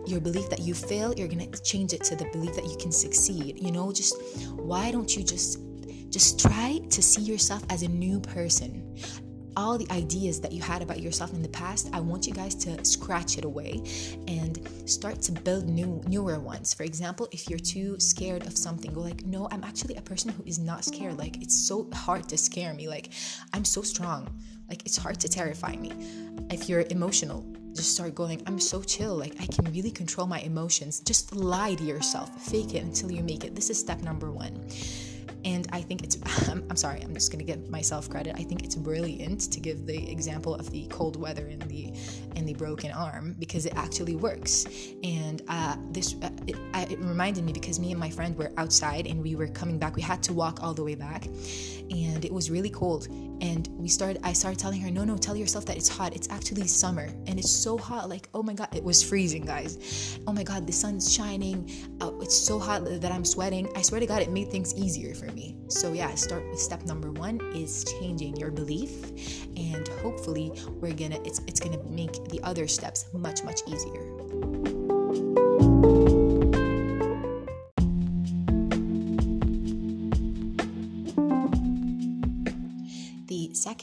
Your 0.06 0.20
belief 0.20 0.48
that 0.50 0.60
you 0.60 0.74
fail, 0.74 1.14
you're 1.14 1.28
going 1.28 1.50
to 1.50 1.62
change 1.62 1.92
it 1.92 2.02
to 2.04 2.16
the 2.16 2.26
belief 2.32 2.54
that 2.54 2.64
you 2.64 2.76
can 2.76 2.92
succeed. 2.92 3.62
You 3.62 3.72
know, 3.72 3.92
just 3.92 4.16
why 4.54 4.90
don't 4.90 5.16
you 5.16 5.22
just 5.22 5.60
just 6.10 6.40
try 6.40 6.80
to 6.88 7.02
see 7.02 7.20
yourself 7.22 7.62
as 7.68 7.82
a 7.82 7.88
new 7.88 8.20
person 8.20 8.96
all 9.56 9.78
the 9.78 9.90
ideas 9.90 10.40
that 10.40 10.52
you 10.52 10.62
had 10.62 10.82
about 10.82 11.00
yourself 11.00 11.32
in 11.32 11.42
the 11.42 11.48
past, 11.48 11.88
I 11.92 12.00
want 12.00 12.26
you 12.26 12.32
guys 12.32 12.54
to 12.56 12.84
scratch 12.84 13.38
it 13.38 13.44
away 13.44 13.82
and 14.28 14.60
start 14.84 15.22
to 15.22 15.32
build 15.32 15.66
new 15.66 16.02
newer 16.06 16.38
ones. 16.38 16.74
For 16.74 16.82
example, 16.82 17.28
if 17.32 17.48
you're 17.48 17.58
too 17.58 17.98
scared 17.98 18.46
of 18.46 18.56
something, 18.56 18.92
go 18.92 19.00
like, 19.00 19.24
"No, 19.24 19.48
I'm 19.50 19.64
actually 19.64 19.96
a 19.96 20.02
person 20.02 20.30
who 20.30 20.42
is 20.44 20.58
not 20.58 20.84
scared. 20.84 21.18
Like 21.18 21.42
it's 21.42 21.56
so 21.56 21.88
hard 21.92 22.28
to 22.28 22.36
scare 22.36 22.74
me. 22.74 22.88
Like 22.88 23.10
I'm 23.52 23.64
so 23.64 23.82
strong. 23.82 24.28
Like 24.68 24.84
it's 24.84 24.96
hard 24.96 25.18
to 25.20 25.28
terrify 25.28 25.76
me." 25.76 25.92
If 26.50 26.68
you're 26.68 26.84
emotional, 26.90 27.44
just 27.74 27.92
start 27.92 28.14
going, 28.14 28.42
I'm 28.46 28.58
so 28.58 28.82
chill. 28.82 29.14
Like, 29.14 29.34
I 29.38 29.46
can 29.46 29.66
really 29.66 29.90
control 29.90 30.26
my 30.26 30.40
emotions. 30.40 31.00
Just 31.00 31.34
lie 31.36 31.74
to 31.74 31.84
yourself, 31.84 32.30
fake 32.42 32.74
it 32.74 32.82
until 32.82 33.10
you 33.10 33.22
make 33.22 33.44
it. 33.44 33.54
This 33.54 33.68
is 33.68 33.78
step 33.78 34.00
number 34.00 34.32
one 34.32 34.64
and 35.46 35.66
i 35.72 35.80
think 35.80 36.02
it's 36.02 36.18
I'm, 36.50 36.76
sorry 36.76 37.00
i'm 37.02 37.14
just 37.14 37.32
going 37.32 37.44
to 37.44 37.50
give 37.50 37.70
myself 37.70 38.10
credit. 38.10 38.34
I 38.36 38.42
think 38.42 38.64
it's 38.64 38.74
brilliant 38.74 39.52
to 39.52 39.60
give 39.60 39.86
the 39.86 40.10
example 40.10 40.54
of 40.54 40.70
the 40.70 40.86
cold 40.86 41.16
weather 41.16 41.46
and 41.46 41.62
the 41.62 41.92
and 42.34 42.48
the 42.48 42.54
broken 42.54 42.90
arm 42.90 43.34
because 43.38 43.66
it 43.66 43.74
actually 43.76 44.16
works. 44.16 44.66
And 45.02 45.42
uh, 45.48 45.76
this 45.90 46.14
uh, 46.22 46.30
it, 46.46 46.56
it, 46.90 46.98
reminded 46.98 47.44
me 47.44 47.52
because 47.52 47.78
me 47.78 47.90
and 47.90 48.00
my 48.00 48.10
friend 48.10 48.36
were 48.36 48.52
outside 48.56 49.06
and 49.06 49.22
we 49.22 49.34
were 49.34 49.48
coming 49.48 49.78
back. 49.78 49.96
We 49.96 50.02
had 50.02 50.22
to 50.24 50.32
walk 50.32 50.62
all 50.62 50.74
the 50.74 50.84
way 50.84 50.94
back 50.94 51.26
and 51.26 52.24
it 52.24 52.32
was 52.32 52.50
really 52.50 52.70
cold 52.70 53.08
and 53.40 53.68
we 53.72 53.88
started 53.88 54.18
i 54.22 54.32
started 54.32 54.58
telling 54.58 54.80
her 54.80 54.90
no 54.90 55.04
no 55.04 55.16
tell 55.16 55.36
yourself 55.36 55.66
that 55.66 55.76
it's 55.76 55.88
hot. 55.88 56.14
It's 56.14 56.28
actually 56.30 56.66
summer 56.66 57.08
and 57.26 57.38
it's 57.38 57.50
so 57.50 57.76
hot 57.76 58.08
like 58.08 58.28
oh 58.34 58.42
my 58.42 58.54
god 58.54 58.68
it 58.74 58.82
was 58.82 59.02
freezing 59.02 59.44
guys. 59.44 60.18
Oh 60.26 60.32
my 60.32 60.42
god 60.42 60.66
the 60.66 60.72
sun's 60.72 61.12
shining. 61.12 61.70
Oh, 62.00 62.20
it's 62.20 62.36
so 62.36 62.58
hot 62.58 62.84
that 62.84 63.12
i'm 63.12 63.24
sweating. 63.24 63.68
I 63.76 63.82
swear 63.82 64.00
to 64.00 64.06
god 64.06 64.22
it 64.22 64.30
made 64.30 64.50
things 64.50 64.74
easier 64.74 65.14
for 65.14 65.26
me. 65.32 65.56
So 65.68 65.92
yeah 65.92 66.14
start 66.14 66.48
with 66.48 66.60
step 66.60 66.84
number 66.84 67.10
one 67.12 67.40
is 67.54 67.84
changing 67.98 68.36
your 68.36 68.50
belief 68.50 69.10
and 69.56 69.86
hopefully 70.02 70.52
we're 70.80 70.94
gonna 70.94 71.20
it's, 71.24 71.40
it's 71.46 71.60
gonna 71.60 71.82
make 71.84 72.12
the 72.28 72.40
other 72.42 72.68
steps 72.68 73.06
much 73.12 73.42
much 73.42 73.60
easier 73.66 74.75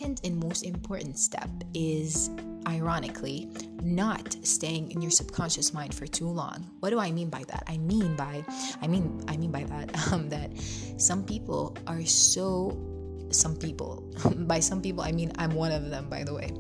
second 0.04 0.20
and 0.26 0.38
most 0.44 0.64
important 0.64 1.18
step 1.18 1.50
is, 1.74 2.30
ironically, 2.68 3.48
not 3.82 4.36
staying 4.46 4.92
in 4.92 5.02
your 5.02 5.12
subconscious 5.12 5.74
mind 5.74 5.94
for 5.94 6.06
too 6.06 6.28
long. 6.28 6.70
What 6.82 6.90
do 6.90 7.00
I 7.00 7.10
mean 7.10 7.30
by 7.30 7.44
that? 7.48 7.64
I 7.68 7.78
mean 7.78 8.18
by, 8.18 8.44
I 8.82 8.88
mean, 8.88 9.24
I 9.30 9.38
mean 9.38 9.52
by 9.52 9.64
that 9.64 10.08
um, 10.12 10.28
that 10.28 10.52
some 10.98 11.24
people 11.24 11.78
are 11.88 12.04
so, 12.04 12.78
some 13.30 13.56
people, 13.56 14.04
by 14.40 14.60
some 14.60 14.82
people 14.82 15.04
I 15.04 15.14
mean 15.14 15.32
I'm 15.38 15.56
one 15.56 15.72
of 15.72 15.90
them, 15.90 16.10
by 16.10 16.26
the 16.26 16.34
way 16.34 16.52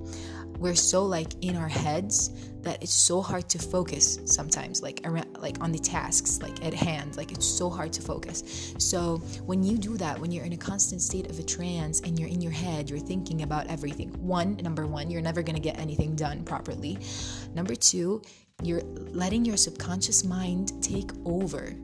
we're 0.63 0.73
so 0.73 1.03
like 1.03 1.33
in 1.43 1.57
our 1.57 1.67
heads 1.67 2.29
that 2.61 2.81
it's 2.81 2.93
so 2.93 3.21
hard 3.21 3.49
to 3.49 3.59
focus 3.59 4.19
sometimes 4.23 4.81
like 4.81 5.01
around 5.03 5.27
like 5.39 5.61
on 5.61 5.73
the 5.73 5.77
tasks 5.77 6.41
like 6.41 6.63
at 6.65 6.73
hand 6.73 7.17
like 7.17 7.33
it's 7.33 7.45
so 7.45 7.69
hard 7.69 7.91
to 7.91 8.01
focus. 8.01 8.73
So 8.77 9.17
when 9.45 9.61
you 9.61 9.77
do 9.77 9.97
that 9.97 10.17
when 10.17 10.31
you're 10.31 10.45
in 10.45 10.53
a 10.53 10.57
constant 10.57 11.01
state 11.01 11.29
of 11.29 11.37
a 11.37 11.43
trance 11.43 11.99
and 11.99 12.17
you're 12.17 12.29
in 12.29 12.41
your 12.41 12.53
head 12.53 12.89
you're 12.89 12.97
thinking 12.97 13.41
about 13.41 13.67
everything. 13.67 14.09
One 14.25 14.55
number 14.63 14.87
one 14.87 15.11
you're 15.11 15.21
never 15.21 15.43
going 15.43 15.57
to 15.57 15.61
get 15.61 15.77
anything 15.77 16.15
done 16.15 16.45
properly. 16.45 16.97
Number 17.53 17.75
two 17.75 18.21
you're 18.61 18.83
letting 19.11 19.43
your 19.43 19.57
subconscious 19.57 20.23
mind 20.23 20.81
take 20.81 21.11
over 21.25 21.75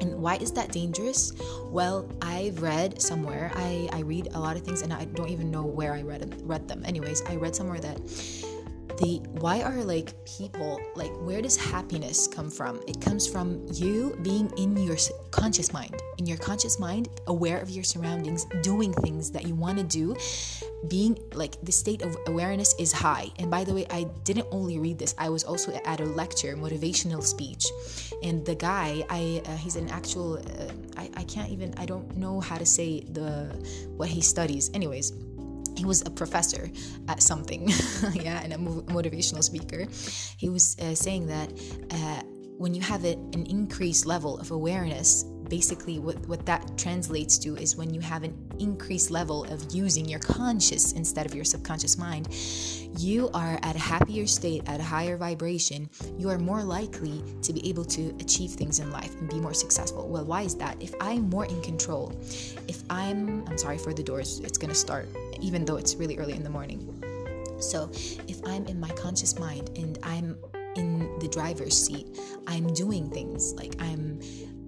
and 0.00 0.14
why 0.20 0.36
is 0.36 0.52
that 0.52 0.72
dangerous? 0.72 1.32
Well, 1.70 2.08
I've 2.22 2.62
read 2.62 3.00
somewhere, 3.00 3.52
I, 3.54 3.88
I 3.92 4.00
read 4.00 4.28
a 4.34 4.40
lot 4.40 4.56
of 4.56 4.62
things 4.62 4.82
and 4.82 4.92
I 4.92 5.04
don't 5.06 5.28
even 5.28 5.50
know 5.50 5.64
where 5.64 5.94
I 5.94 6.02
read, 6.02 6.40
read 6.44 6.68
them. 6.68 6.82
Anyways, 6.84 7.22
I 7.28 7.36
read 7.36 7.54
somewhere 7.54 7.80
that 7.80 7.98
the 8.98 9.18
why 9.40 9.62
are 9.62 9.82
like 9.82 10.12
people 10.24 10.80
like 10.94 11.10
where 11.20 11.42
does 11.42 11.56
happiness 11.56 12.26
come 12.26 12.50
from? 12.50 12.80
It 12.86 13.00
comes 13.00 13.26
from 13.26 13.66
you 13.72 14.16
being 14.22 14.50
in 14.56 14.76
your 14.76 14.96
conscious 15.30 15.72
mind 15.72 16.00
in 16.18 16.26
your 16.26 16.38
conscious 16.38 16.78
mind 16.78 17.08
aware 17.26 17.58
of 17.58 17.70
your 17.70 17.84
surroundings 17.84 18.46
doing 18.62 18.92
things 18.92 19.30
that 19.32 19.46
you 19.46 19.54
want 19.54 19.78
to 19.78 19.84
do. 19.84 20.16
Being 20.88 21.18
like 21.32 21.56
the 21.62 21.72
state 21.72 22.02
of 22.02 22.16
awareness 22.26 22.74
is 22.78 22.92
high. 22.92 23.28
And 23.38 23.50
by 23.50 23.64
the 23.64 23.74
way 23.74 23.86
i 23.90 24.04
didn't 24.24 24.46
only 24.50 24.78
read 24.78 24.98
this 24.98 25.14
i 25.18 25.28
was 25.28 25.44
also 25.44 25.72
at 25.84 26.00
a 26.00 26.04
lecture 26.04 26.56
motivational 26.56 27.22
speech. 27.22 27.66
And 28.22 28.44
the 28.44 28.54
guy 28.54 29.04
i 29.10 29.42
uh, 29.46 29.56
he's 29.56 29.76
an 29.76 29.88
actual 29.90 30.38
uh, 30.38 30.72
I, 30.96 31.10
I 31.16 31.24
can't 31.24 31.50
even 31.50 31.74
i 31.76 31.86
don't 31.86 32.16
know 32.16 32.40
how 32.40 32.58
to 32.58 32.66
say 32.66 33.00
the 33.00 33.54
what 33.96 34.08
he 34.08 34.20
studies. 34.20 34.70
Anyways 34.74 35.12
he 35.76 35.84
was 35.84 36.02
a 36.02 36.10
professor 36.10 36.70
at 37.08 37.22
something, 37.22 37.68
yeah, 38.14 38.40
and 38.42 38.52
a 38.52 38.56
motivational 38.56 39.42
speaker. 39.42 39.86
He 40.36 40.48
was 40.48 40.76
uh, 40.78 40.94
saying 40.94 41.26
that 41.26 41.52
uh, 41.90 42.22
when 42.56 42.74
you 42.74 42.82
have 42.82 43.04
a, 43.04 43.12
an 43.12 43.46
increased 43.46 44.06
level 44.06 44.38
of 44.38 44.50
awareness 44.50 45.24
basically 45.50 45.98
what, 45.98 46.16
what 46.26 46.46
that 46.46 46.78
translates 46.78 47.36
to 47.36 47.54
is 47.56 47.76
when 47.76 47.92
you 47.92 48.00
have 48.00 48.22
an 48.22 48.34
increased 48.58 49.10
level 49.10 49.44
of 49.52 49.74
using 49.74 50.08
your 50.08 50.18
conscious 50.18 50.92
instead 50.92 51.26
of 51.26 51.34
your 51.34 51.44
subconscious 51.44 51.98
mind 51.98 52.28
you 52.98 53.28
are 53.34 53.58
at 53.62 53.74
a 53.74 53.78
happier 53.78 54.26
state 54.26 54.62
at 54.66 54.78
a 54.78 54.82
higher 54.82 55.16
vibration. 55.16 55.90
You 56.16 56.28
are 56.30 56.38
more 56.38 56.62
likely 56.62 57.22
to 57.42 57.52
be 57.52 57.68
able 57.68 57.84
to 57.86 58.14
achieve 58.20 58.52
things 58.52 58.78
in 58.78 58.90
life 58.92 59.14
and 59.16 59.28
be 59.28 59.40
more 59.40 59.54
successful. 59.54 60.08
Well 60.08 60.24
why 60.24 60.42
is 60.42 60.54
that? 60.56 60.80
If 60.80 60.94
i'm 61.00 61.28
more 61.28 61.46
in 61.46 61.60
control 61.62 62.12
if 62.68 62.82
i'm 62.90 63.46
i'm 63.48 63.58
sorry 63.58 63.78
for 63.78 63.92
the 63.92 64.02
doors 64.02 64.40
it's 64.40 64.58
to 64.58 64.74
start 64.74 65.08
even 65.40 65.64
though 65.64 65.76
it's 65.76 65.96
really 65.96 66.18
early 66.18 66.34
in 66.34 66.42
the 66.42 66.50
morning. 66.50 67.02
So 67.60 67.90
if 68.28 68.40
i'm 68.46 68.66
in 68.66 68.78
my 68.78 68.90
conscious 68.90 69.38
mind 69.38 69.70
and 69.76 69.98
i'm 70.02 70.36
in 70.76 71.18
the 71.20 71.28
driver's 71.28 71.76
seat 71.76 72.18
i'm 72.46 72.72
doing 72.74 73.08
things 73.10 73.54
like 73.54 73.74
i'm 73.80 74.20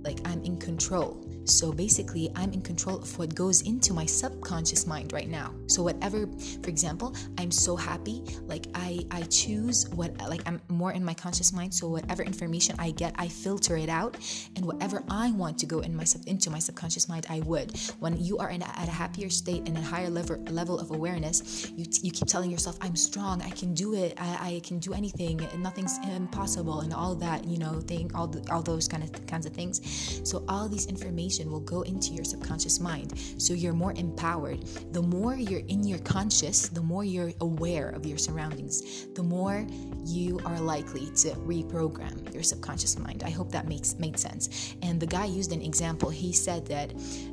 like 0.07 0.21
I'm 0.25 0.43
in 0.45 0.57
control. 0.57 1.23
So 1.47 1.73
basically, 1.73 2.29
I'm 2.35 2.53
in 2.53 2.61
control 2.61 2.97
of 2.99 3.19
what 3.19 3.33
goes 3.35 3.63
into 3.63 3.93
my 3.95 4.05
subconscious 4.05 4.85
mind 4.85 5.13
right 5.13 5.29
now. 5.29 5.55
So 5.69 5.81
whatever, 5.83 6.27
for 6.63 6.69
example, 6.69 7.15
I'm 7.39 7.53
so 7.53 7.77
happy, 7.77 8.25
like 8.47 8.67
I 8.75 9.07
I 9.13 9.23
choose 9.23 9.89
what 9.91 10.11
like 10.29 10.43
I'm 10.47 10.61
more 10.69 10.93
in 10.93 11.05
my 11.05 11.15
conscious 11.15 11.53
mind. 11.53 11.73
So 11.73 11.89
whatever 11.89 12.25
information 12.25 12.75
I 12.81 12.91
get, 12.91 13.15
I 13.17 13.29
filter 13.29 13.77
it 13.77 13.89
out, 13.89 14.17
and 14.57 14.65
whatever 14.65 15.05
I 15.09 15.31
want 15.33 15.57
to 15.59 15.67
go 15.67 15.81
in 15.81 15.95
my 15.95 16.03
sub 16.03 16.23
into 16.27 16.51
my 16.51 16.59
subconscious 16.59 17.09
mind, 17.09 17.27
I 17.31 17.41
would. 17.41 17.79
When 18.01 18.17
you 18.19 18.39
are 18.39 18.51
in 18.51 18.63
a, 18.63 18.71
at 18.83 18.89
a 18.89 18.97
happier 19.03 19.31
state 19.31 19.69
and 19.69 19.79
a 19.79 19.83
higher 19.83 20.11
level 20.11 20.39
level 20.51 20.81
of 20.81 20.91
awareness, 20.91 21.71
you 21.77 21.87
you 22.03 22.11
keep 22.11 22.27
telling 22.27 22.51
yourself, 22.51 22.77
I'm 22.81 22.97
strong, 22.97 23.41
I 23.43 23.51
can 23.51 23.73
do 23.73 23.95
it, 23.95 24.15
I, 24.19 24.31
I 24.51 24.61
can 24.67 24.81
do 24.81 24.95
anything, 24.95 25.47
nothing's 25.59 25.99
impossible, 26.19 26.81
and 26.81 26.93
all 26.93 27.15
that 27.27 27.45
you 27.45 27.59
know 27.59 27.81
thing, 27.81 28.11
all 28.17 28.27
the, 28.27 28.43
all 28.53 28.63
those 28.63 28.89
kind 28.89 29.05
of 29.05 29.11
kinds 29.27 29.47
of 29.47 29.53
things. 29.53 29.81
So 30.25 30.45
all 30.49 30.67
information 30.67 31.07
information 31.17 31.51
will 31.51 31.61
go 31.61 31.83
into 31.83 32.13
your 32.13 32.25
subconscious 32.25 32.81
mind. 32.81 33.19
So 33.39 33.55
you're 33.55 33.73
more 33.73 33.93
empowered. 33.93 34.65
The 34.93 35.03
more 35.03 35.35
you're 35.35 35.67
in 35.69 35.87
your 35.87 35.99
conscious, 36.01 36.69
the 36.69 36.83
more 36.83 37.05
you're 37.05 37.33
aware 37.41 37.91
of 37.91 38.05
your 38.07 38.19
surroundings, 38.19 39.07
the 39.15 39.23
more 39.23 39.67
you 40.05 40.41
are 40.45 40.61
likely 40.61 41.07
to 41.23 41.31
reprogram 41.47 42.33
your 42.35 42.43
subconscious 42.43 42.99
mind. 42.99 43.23
I 43.25 43.31
hope 43.31 43.51
that 43.53 43.69
makes 43.69 43.95
made 43.99 44.19
sense. 44.19 44.75
And 44.83 45.01
the 45.01 45.07
guy 45.07 45.27
used 45.27 45.53
an 45.53 45.63
example. 45.63 46.11
He 46.11 46.33
said 46.33 46.67
that 46.67 46.93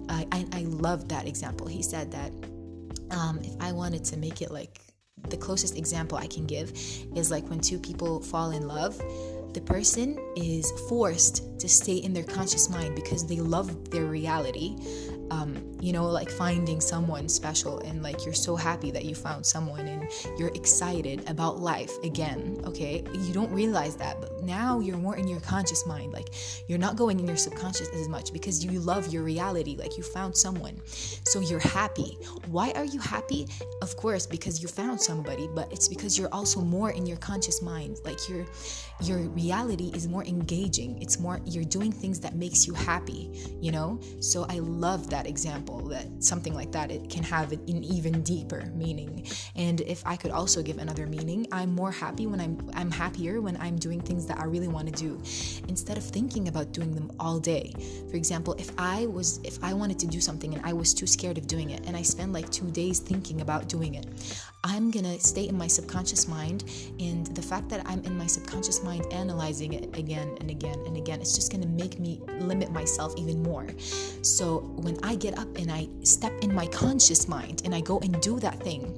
uh, 0.09 0.23
I, 0.31 0.45
I 0.53 0.61
love 0.63 1.09
that 1.09 1.27
example. 1.27 1.67
He 1.67 1.81
said 1.81 2.11
that 2.11 2.31
um, 3.11 3.39
if 3.43 3.55
I 3.59 3.71
wanted 3.71 4.03
to 4.05 4.17
make 4.17 4.41
it 4.41 4.51
like 4.51 4.79
the 5.29 5.37
closest 5.37 5.77
example 5.77 6.17
I 6.17 6.27
can 6.27 6.45
give 6.45 6.71
is 7.15 7.31
like 7.31 7.47
when 7.49 7.59
two 7.59 7.79
people 7.79 8.21
fall 8.21 8.51
in 8.51 8.67
love 8.67 9.01
the 9.53 9.61
person 9.61 10.17
is 10.35 10.71
forced 10.89 11.59
to 11.59 11.69
stay 11.69 11.97
in 11.97 12.13
their 12.13 12.23
conscious 12.23 12.69
mind 12.69 12.95
because 12.95 13.25
they 13.25 13.37
love 13.37 13.89
their 13.91 14.05
reality 14.05 14.75
um, 15.33 15.77
you 15.81 15.91
know, 15.91 16.05
like 16.05 16.29
finding 16.29 16.79
someone 16.79 17.27
special 17.27 17.79
and 17.79 18.03
like 18.03 18.23
you're 18.23 18.33
so 18.33 18.55
happy 18.55 18.91
that 18.91 19.03
you 19.05 19.15
found 19.15 19.45
someone 19.45 19.87
and 19.87 20.07
you're 20.37 20.51
excited 20.53 21.27
about 21.27 21.59
life 21.59 21.91
again, 22.03 22.61
okay? 22.65 23.03
You 23.13 23.33
don't 23.33 23.51
realize 23.51 23.95
that, 23.97 24.21
but 24.21 24.43
now 24.43 24.79
you're 24.79 24.97
more 24.97 25.17
in 25.17 25.27
your 25.27 25.39
conscious 25.39 25.85
mind. 25.87 26.13
Like 26.13 26.29
you're 26.67 26.77
not 26.77 26.95
going 26.95 27.19
in 27.19 27.27
your 27.27 27.37
subconscious 27.37 27.89
as 27.89 28.07
much 28.07 28.31
because 28.31 28.63
you 28.63 28.79
love 28.79 29.11
your 29.11 29.23
reality. 29.23 29.75
Like 29.75 29.97
you 29.97 30.03
found 30.03 30.37
someone. 30.37 30.79
So 30.85 31.39
you're 31.39 31.59
happy. 31.59 32.17
Why 32.47 32.71
are 32.75 32.85
you 32.85 32.99
happy? 32.99 33.47
Of 33.81 33.97
course, 33.97 34.27
because 34.27 34.61
you 34.61 34.67
found 34.67 35.01
somebody, 35.01 35.49
but 35.55 35.71
it's 35.71 35.87
because 35.87 36.17
you're 36.17 36.33
also 36.33 36.61
more 36.61 36.91
in 36.91 37.05
your 37.05 37.17
conscious 37.17 37.61
mind. 37.61 37.97
Like 38.05 38.29
your 38.29 38.45
your 39.01 39.19
reality 39.29 39.91
is 39.95 40.07
more 40.07 40.23
engaging. 40.23 41.01
It's 41.01 41.19
more 41.19 41.39
you're 41.45 41.63
doing 41.63 41.91
things 41.91 42.19
that 42.21 42.35
makes 42.35 42.67
you 42.67 42.73
happy, 42.73 43.31
you 43.59 43.71
know? 43.71 43.99
So 44.19 44.45
I 44.47 44.59
love 44.59 45.09
that 45.09 45.22
that 45.23 45.29
example 45.29 45.79
that 45.87 46.05
something 46.19 46.53
like 46.53 46.71
that 46.71 46.91
it 46.91 47.09
can 47.09 47.23
have 47.23 47.51
an 47.51 47.83
even 47.83 48.21
deeper 48.23 48.69
meaning. 48.75 49.25
And 49.55 49.81
if 49.81 50.05
i 50.05 50.15
could 50.15 50.31
also 50.31 50.61
give 50.61 50.77
another 50.77 51.07
meaning 51.07 51.47
i'm 51.51 51.73
more 51.73 51.91
happy 51.91 52.27
when 52.27 52.39
i'm 52.39 52.57
i'm 52.73 52.91
happier 52.91 53.41
when 53.41 53.57
i'm 53.57 53.77
doing 53.77 54.01
things 54.01 54.25
that 54.27 54.39
i 54.39 54.45
really 54.45 54.67
want 54.67 54.87
to 54.87 54.93
do 54.93 55.21
instead 55.67 55.97
of 55.97 56.03
thinking 56.03 56.47
about 56.47 56.71
doing 56.71 56.93
them 56.93 57.11
all 57.19 57.39
day. 57.39 57.73
For 58.09 58.17
example 58.17 58.53
if 58.59 58.71
i 58.77 59.05
was 59.07 59.39
if 59.43 59.63
i 59.63 59.73
wanted 59.73 59.99
to 59.99 60.07
do 60.07 60.19
something 60.19 60.53
and 60.53 60.65
i 60.65 60.73
was 60.73 60.93
too 60.93 61.07
scared 61.07 61.37
of 61.37 61.47
doing 61.47 61.69
it 61.69 61.85
and 61.87 61.95
i 61.95 62.01
spend 62.01 62.33
like 62.33 62.49
two 62.49 62.69
days 62.71 62.99
thinking 62.99 63.41
about 63.41 63.69
doing 63.69 63.95
it 63.95 64.05
i'm 64.63 64.91
gonna 64.91 65.19
stay 65.19 65.47
in 65.47 65.57
my 65.57 65.67
subconscious 65.67 66.27
mind 66.27 66.63
and 66.99 67.27
the 67.27 67.41
fact 67.41 67.69
that 67.69 67.81
i'm 67.85 68.01
in 68.03 68.17
my 68.17 68.27
subconscious 68.27 68.83
mind 68.83 69.05
analyzing 69.11 69.73
it 69.73 69.97
again 69.97 70.37
and 70.39 70.49
again 70.49 70.77
and 70.85 70.97
again 70.97 71.19
it's 71.21 71.35
just 71.35 71.51
gonna 71.51 71.67
make 71.67 71.99
me 71.99 72.21
limit 72.39 72.71
myself 72.71 73.13
even 73.17 73.41
more. 73.41 73.67
So 74.21 74.59
when 74.75 74.97
I 75.03 75.15
get 75.15 75.37
up 75.37 75.57
and 75.57 75.71
I 75.71 75.87
step 76.03 76.33
in 76.41 76.53
my 76.53 76.67
conscious 76.67 77.27
mind 77.27 77.61
and 77.65 77.73
I 77.73 77.81
go 77.81 77.99
and 77.99 78.19
do 78.21 78.39
that 78.39 78.59
thing, 78.59 78.97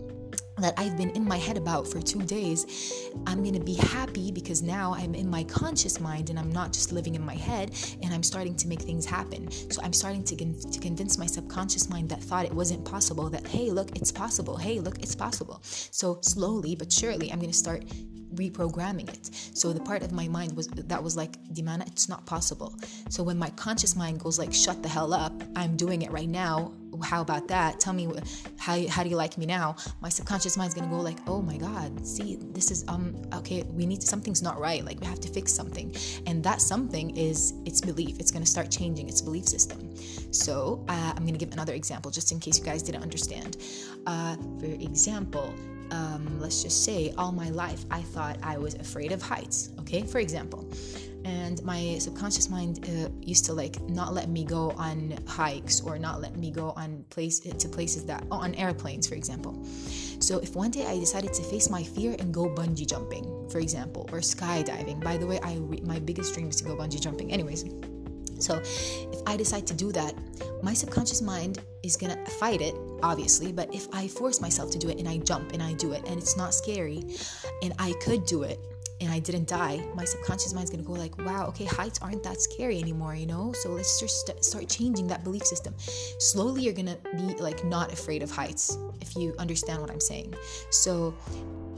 that 0.57 0.73
I've 0.77 0.97
been 0.97 1.09
in 1.11 1.27
my 1.27 1.37
head 1.37 1.57
about 1.57 1.87
for 1.87 2.01
two 2.01 2.21
days, 2.23 3.11
I'm 3.27 3.43
gonna 3.43 3.59
be 3.59 3.75
happy 3.75 4.31
because 4.31 4.61
now 4.61 4.93
I'm 4.93 5.15
in 5.15 5.29
my 5.29 5.43
conscious 5.43 5.99
mind 5.99 6.29
and 6.29 6.39
I'm 6.39 6.51
not 6.51 6.71
just 6.73 6.91
living 6.91 7.15
in 7.15 7.25
my 7.25 7.35
head 7.35 7.71
and 8.01 8.13
I'm 8.13 8.23
starting 8.23 8.55
to 8.57 8.67
make 8.67 8.81
things 8.81 9.05
happen. 9.05 9.51
So 9.71 9.81
I'm 9.83 9.93
starting 9.93 10.23
to, 10.23 10.35
con- 10.35 10.55
to 10.71 10.79
convince 10.79 11.17
my 11.17 11.25
subconscious 11.25 11.89
mind 11.89 12.09
that 12.09 12.21
thought 12.21 12.45
it 12.45 12.53
wasn't 12.53 12.85
possible 12.85 13.29
that, 13.29 13.45
hey, 13.47 13.69
look, 13.69 13.95
it's 13.95 14.11
possible. 14.11 14.55
Hey, 14.57 14.79
look, 14.79 14.99
it's 14.99 15.15
possible. 15.15 15.59
So 15.63 16.19
slowly 16.21 16.75
but 16.75 16.91
surely, 16.91 17.31
I'm 17.31 17.39
gonna 17.39 17.53
start 17.53 17.83
reprogramming 18.35 19.09
it. 19.09 19.29
So 19.53 19.73
the 19.73 19.79
part 19.79 20.03
of 20.03 20.11
my 20.11 20.27
mind 20.27 20.55
was 20.55 20.67
that 20.67 21.01
was 21.01 21.15
like, 21.15 21.31
Dimana, 21.53 21.87
it's 21.87 22.09
not 22.09 22.25
possible. 22.25 22.75
So 23.09 23.23
when 23.23 23.37
my 23.37 23.49
conscious 23.51 23.95
mind 23.95 24.19
goes 24.19 24.37
like, 24.37 24.53
shut 24.53 24.83
the 24.83 24.89
hell 24.89 25.13
up, 25.13 25.33
I'm 25.55 25.75
doing 25.77 26.01
it 26.01 26.11
right 26.11 26.29
now. 26.29 26.73
How 27.03 27.21
about 27.21 27.47
that? 27.47 27.79
Tell 27.79 27.93
me 27.93 28.09
how 28.57 28.87
how 28.87 29.03
do 29.03 29.09
you 29.09 29.15
like 29.15 29.37
me 29.37 29.45
now? 29.45 29.75
My 30.01 30.09
subconscious 30.09 30.57
mind's 30.57 30.73
gonna 30.73 30.89
go 30.89 30.99
like, 30.99 31.17
oh 31.27 31.41
my 31.41 31.57
god, 31.57 32.05
see, 32.05 32.37
this 32.41 32.71
is 32.71 32.85
um 32.87 33.15
okay. 33.33 33.63
We 33.63 33.85
need 33.85 34.03
something's 34.03 34.41
not 34.41 34.59
right. 34.59 34.83
Like 34.83 34.99
we 34.99 35.07
have 35.07 35.19
to 35.21 35.29
fix 35.29 35.53
something, 35.53 35.95
and 36.27 36.43
that 36.43 36.61
something 36.61 37.15
is 37.17 37.53
its 37.65 37.81
belief. 37.81 38.19
It's 38.19 38.31
gonna 38.31 38.45
start 38.45 38.71
changing 38.71 39.09
its 39.09 39.21
belief 39.21 39.47
system. 39.47 39.95
So 40.31 40.83
uh, 40.87 41.13
I'm 41.15 41.25
gonna 41.25 41.37
give 41.37 41.53
another 41.53 41.73
example 41.73 42.11
just 42.11 42.31
in 42.31 42.39
case 42.39 42.57
you 42.59 42.65
guys 42.65 42.83
didn't 42.83 43.03
understand. 43.03 43.57
Uh, 44.05 44.35
for 44.59 44.65
example, 44.65 45.53
um, 45.91 46.39
let's 46.39 46.63
just 46.63 46.83
say 46.83 47.13
all 47.17 47.31
my 47.31 47.49
life 47.49 47.85
I 47.91 48.01
thought 48.01 48.37
I 48.43 48.57
was 48.57 48.75
afraid 48.75 49.11
of 49.11 49.21
heights, 49.21 49.69
okay, 49.79 50.03
for 50.03 50.19
example. 50.19 50.67
And 51.25 51.61
my 51.63 51.97
subconscious 51.97 52.49
mind 52.49 52.87
uh, 52.87 53.09
used 53.19 53.45
to 53.45 53.53
like 53.53 53.81
not 53.89 54.13
let 54.13 54.29
me 54.29 54.45
go 54.45 54.71
on 54.77 55.17
hikes 55.25 55.81
or 55.81 55.97
not 55.97 56.21
let 56.21 56.37
me 56.37 56.51
go 56.51 56.69
on 56.77 57.03
place 57.09 57.39
to 57.39 57.67
places 57.67 58.05
that 58.05 58.23
oh, 58.29 58.37
on 58.37 58.53
airplanes, 58.53 59.07
for 59.07 59.15
example. 59.15 59.65
So 60.19 60.37
if 60.37 60.55
one 60.55 60.69
day 60.69 60.85
I 60.85 60.99
decided 60.99 61.33
to 61.33 61.41
face 61.41 61.67
my 61.67 61.83
fear 61.83 62.15
and 62.19 62.31
go 62.31 62.47
bungee 62.47 62.87
jumping, 62.87 63.49
for 63.49 63.57
example, 63.57 64.07
or 64.11 64.19
skydiving. 64.19 65.03
By 65.03 65.17
the 65.17 65.25
way, 65.25 65.39
I 65.41 65.55
my 65.83 65.97
biggest 65.97 66.35
dream 66.35 66.49
is 66.49 66.57
to 66.57 66.63
go 66.63 66.75
bungee 66.75 67.01
jumping. 67.01 67.31
Anyways, 67.31 67.65
so 68.37 68.61
if 68.61 69.21
I 69.25 69.35
decide 69.35 69.65
to 69.67 69.73
do 69.73 69.91
that, 69.93 70.13
my 70.61 70.73
subconscious 70.73 71.23
mind 71.23 71.59
is 71.81 71.97
gonna 71.97 72.23
fight 72.39 72.61
it, 72.61 72.75
obviously. 73.01 73.51
But 73.51 73.73
if 73.73 73.87
I 73.91 74.07
force 74.07 74.41
myself 74.41 74.69
to 74.71 74.77
do 74.77 74.89
it 74.89 74.99
and 74.99 75.09
I 75.09 75.17
jump 75.17 75.53
and 75.53 75.63
I 75.63 75.73
do 75.73 75.93
it 75.93 76.07
and 76.07 76.19
it's 76.19 76.37
not 76.37 76.53
scary 76.53 77.03
and 77.63 77.73
I 77.79 77.93
could 78.01 78.25
do 78.25 78.43
it 78.43 78.59
and 79.01 79.11
I 79.11 79.19
didn't 79.19 79.47
die, 79.47 79.85
my 79.93 80.05
subconscious 80.05 80.53
mind's 80.53 80.71
gonna 80.71 80.83
go 80.83 80.93
like, 80.93 81.17
wow, 81.19 81.47
okay, 81.47 81.65
heights 81.65 81.99
aren't 82.01 82.23
that 82.23 82.39
scary 82.41 82.79
anymore, 82.79 83.15
you 83.15 83.25
know? 83.25 83.51
So 83.53 83.71
let's 83.71 83.99
just 83.99 84.25
st- 84.25 84.43
start 84.43 84.69
changing 84.69 85.07
that 85.07 85.23
belief 85.23 85.43
system. 85.43 85.73
Slowly, 86.19 86.63
you're 86.63 86.73
gonna 86.73 86.97
be 87.15 87.35
like 87.35 87.63
not 87.65 87.91
afraid 87.91 88.23
of 88.23 88.31
heights, 88.31 88.77
if 89.01 89.15
you 89.15 89.35
understand 89.37 89.81
what 89.81 89.91
I'm 89.91 89.99
saying. 89.99 90.33
So 90.69 91.13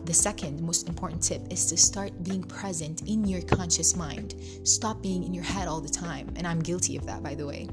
the 0.08 0.14
second 0.14 0.62
most 0.62 0.88
important 0.88 1.22
tip 1.22 1.42
is 1.52 1.66
to 1.66 1.76
start 1.76 2.24
being 2.24 2.42
present 2.42 3.02
in 3.08 3.28
your 3.28 3.42
conscious 3.42 3.94
mind. 3.94 4.36
Stop 4.64 5.02
being 5.02 5.24
in 5.26 5.34
your 5.34 5.44
head 5.44 5.68
all 5.68 5.82
the 5.82 5.90
time. 5.90 6.32
And 6.38 6.48
I'm 6.48 6.60
guilty 6.62 6.96
of 6.96 7.06
that, 7.08 7.22
by 7.22 7.36
the 7.36 7.46
way. 7.46 7.68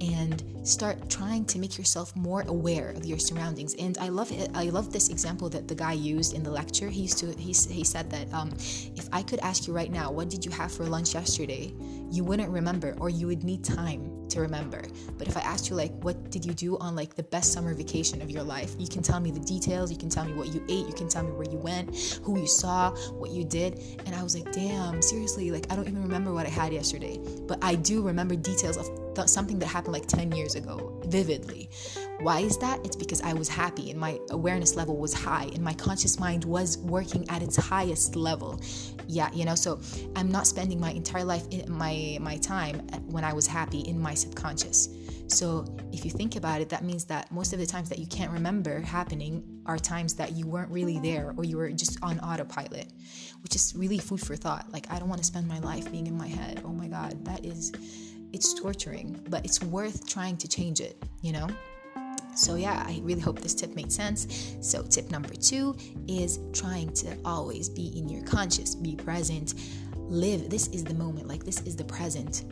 And 0.00 0.42
start 0.62 1.08
trying 1.08 1.44
to 1.46 1.58
make 1.58 1.78
yourself 1.78 2.14
more 2.16 2.42
aware 2.48 2.90
of 2.90 3.06
your 3.06 3.18
surroundings. 3.18 3.74
And 3.74 3.96
I 3.98 4.08
love 4.08 4.30
it. 4.32 4.50
I 4.54 4.64
love 4.64 4.92
this 4.92 5.08
example 5.08 5.48
that 5.50 5.68
the 5.68 5.74
guy 5.74 5.92
used 5.92 6.34
in 6.34 6.42
the 6.42 6.50
lecture. 6.50 6.88
He 6.88 7.02
used 7.02 7.18
to 7.18 7.32
he, 7.32 7.52
he 7.52 7.84
said 7.84 8.10
that 8.10 8.32
um, 8.32 8.50
if 8.94 9.08
I 9.12 9.22
could 9.22 9.40
ask 9.40 9.66
you 9.66 9.72
right 9.72 9.90
now, 9.90 10.10
what 10.10 10.28
did 10.28 10.44
you 10.44 10.50
have 10.52 10.72
for 10.72 10.84
lunch 10.84 11.14
yesterday? 11.14 11.72
You 12.10 12.24
wouldn't 12.24 12.50
remember, 12.50 12.96
or 13.00 13.08
you 13.08 13.26
would 13.26 13.44
need 13.44 13.64
time 13.64 14.15
to 14.30 14.40
remember. 14.40 14.82
But 15.18 15.28
if 15.28 15.36
I 15.36 15.40
asked 15.40 15.68
you 15.70 15.76
like 15.76 15.92
what 16.02 16.30
did 16.30 16.44
you 16.44 16.52
do 16.52 16.78
on 16.78 16.94
like 16.94 17.14
the 17.14 17.22
best 17.22 17.52
summer 17.52 17.74
vacation 17.74 18.22
of 18.22 18.30
your 18.30 18.42
life, 18.42 18.74
you 18.78 18.88
can 18.88 19.02
tell 19.02 19.20
me 19.20 19.30
the 19.30 19.40
details, 19.40 19.90
you 19.90 19.98
can 19.98 20.08
tell 20.08 20.24
me 20.24 20.32
what 20.32 20.48
you 20.48 20.62
ate, 20.68 20.86
you 20.86 20.94
can 20.94 21.08
tell 21.08 21.22
me 21.22 21.32
where 21.32 21.48
you 21.48 21.58
went, 21.58 22.20
who 22.22 22.38
you 22.38 22.46
saw, 22.46 22.90
what 23.12 23.30
you 23.30 23.44
did. 23.44 23.82
And 24.06 24.14
I 24.14 24.22
was 24.22 24.34
like, 24.34 24.52
damn, 24.52 25.02
seriously, 25.02 25.50
like 25.50 25.70
I 25.70 25.76
don't 25.76 25.88
even 25.88 26.02
remember 26.02 26.32
what 26.32 26.46
I 26.46 26.50
had 26.50 26.72
yesterday. 26.72 27.20
But 27.46 27.58
I 27.62 27.74
do 27.74 28.02
remember 28.02 28.36
details 28.36 28.76
of 28.76 29.14
th- 29.14 29.28
something 29.28 29.58
that 29.58 29.66
happened 29.66 29.92
like 29.92 30.06
10 30.06 30.32
years 30.32 30.54
ago 30.54 31.00
vividly. 31.06 31.70
Why 32.20 32.40
is 32.40 32.56
that? 32.58 32.84
It's 32.84 32.96
because 32.96 33.20
I 33.20 33.34
was 33.34 33.48
happy 33.48 33.90
and 33.90 34.00
my 34.00 34.18
awareness 34.30 34.74
level 34.74 34.96
was 34.96 35.12
high 35.12 35.50
and 35.52 35.62
my 35.62 35.74
conscious 35.74 36.18
mind 36.18 36.44
was 36.44 36.78
working 36.78 37.28
at 37.28 37.42
its 37.42 37.56
highest 37.56 38.16
level. 38.16 38.58
Yeah, 39.06 39.30
you 39.32 39.44
know, 39.44 39.54
so 39.54 39.80
I'm 40.16 40.30
not 40.30 40.46
spending 40.46 40.80
my 40.80 40.92
entire 40.92 41.24
life 41.24 41.46
in 41.50 41.70
my 41.70 42.16
my 42.20 42.38
time 42.38 42.80
when 43.06 43.22
I 43.22 43.34
was 43.34 43.46
happy 43.46 43.80
in 43.80 44.00
my 44.00 44.14
subconscious. 44.14 44.88
So 45.28 45.66
if 45.92 46.04
you 46.04 46.10
think 46.10 46.36
about 46.36 46.60
it, 46.60 46.68
that 46.70 46.84
means 46.84 47.04
that 47.06 47.30
most 47.30 47.52
of 47.52 47.58
the 47.58 47.66
times 47.66 47.88
that 47.90 47.98
you 47.98 48.06
can't 48.06 48.30
remember 48.30 48.80
happening 48.80 49.44
are 49.66 49.78
times 49.78 50.14
that 50.14 50.32
you 50.32 50.46
weren't 50.46 50.70
really 50.70 50.98
there 50.98 51.34
or 51.36 51.44
you 51.44 51.58
were 51.58 51.70
just 51.70 51.98
on 52.02 52.18
autopilot, 52.20 52.92
which 53.42 53.54
is 53.54 53.74
really 53.76 53.98
food 53.98 54.20
for 54.20 54.36
thought. 54.36 54.72
Like 54.72 54.90
I 54.90 54.98
don't 54.98 55.08
want 55.08 55.20
to 55.20 55.26
spend 55.26 55.46
my 55.46 55.58
life 55.58 55.90
being 55.92 56.06
in 56.06 56.16
my 56.16 56.28
head. 56.28 56.62
Oh 56.64 56.72
my 56.72 56.88
god, 56.88 57.24
that 57.26 57.44
is 57.44 57.72
it's 58.32 58.54
torturing, 58.54 59.20
but 59.28 59.44
it's 59.44 59.62
worth 59.62 60.08
trying 60.08 60.38
to 60.38 60.48
change 60.48 60.80
it, 60.80 61.02
you 61.20 61.32
know? 61.32 61.48
So, 62.36 62.56
yeah, 62.56 62.84
I 62.86 63.00
really 63.02 63.20
hope 63.20 63.40
this 63.40 63.54
tip 63.54 63.74
made 63.74 63.90
sense. 63.90 64.56
So, 64.60 64.82
tip 64.82 65.10
number 65.10 65.34
two 65.34 65.76
is 66.06 66.38
trying 66.52 66.92
to 66.94 67.16
always 67.24 67.68
be 67.68 67.98
in 67.98 68.08
your 68.08 68.22
conscious, 68.24 68.74
be 68.74 68.94
present, 68.94 69.54
live. 69.96 70.50
This 70.50 70.68
is 70.68 70.84
the 70.84 70.94
moment, 70.94 71.28
like, 71.28 71.44
this 71.44 71.60
is 71.62 71.76
the 71.76 71.84
present. 71.84 72.44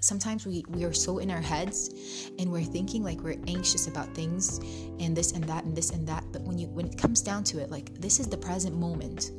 Sometimes 0.00 0.46
we, 0.46 0.64
we 0.68 0.84
are 0.84 0.92
so 0.92 1.18
in 1.18 1.30
our 1.30 1.40
heads 1.40 2.30
and 2.40 2.50
we're 2.50 2.64
thinking 2.64 3.04
like 3.04 3.20
we're 3.20 3.38
anxious 3.46 3.86
about 3.86 4.12
things 4.16 4.58
and 4.98 5.16
this 5.16 5.30
and 5.30 5.44
that 5.44 5.62
and 5.64 5.76
this 5.76 5.90
and 5.90 6.06
that. 6.08 6.24
But 6.32 6.42
when 6.42 6.58
you 6.58 6.66
when 6.66 6.86
it 6.86 6.98
comes 6.98 7.22
down 7.22 7.44
to 7.44 7.60
it, 7.60 7.70
like 7.70 7.94
this 8.00 8.18
is 8.18 8.26
the 8.26 8.36
present 8.36 8.76
moment. 8.76 9.30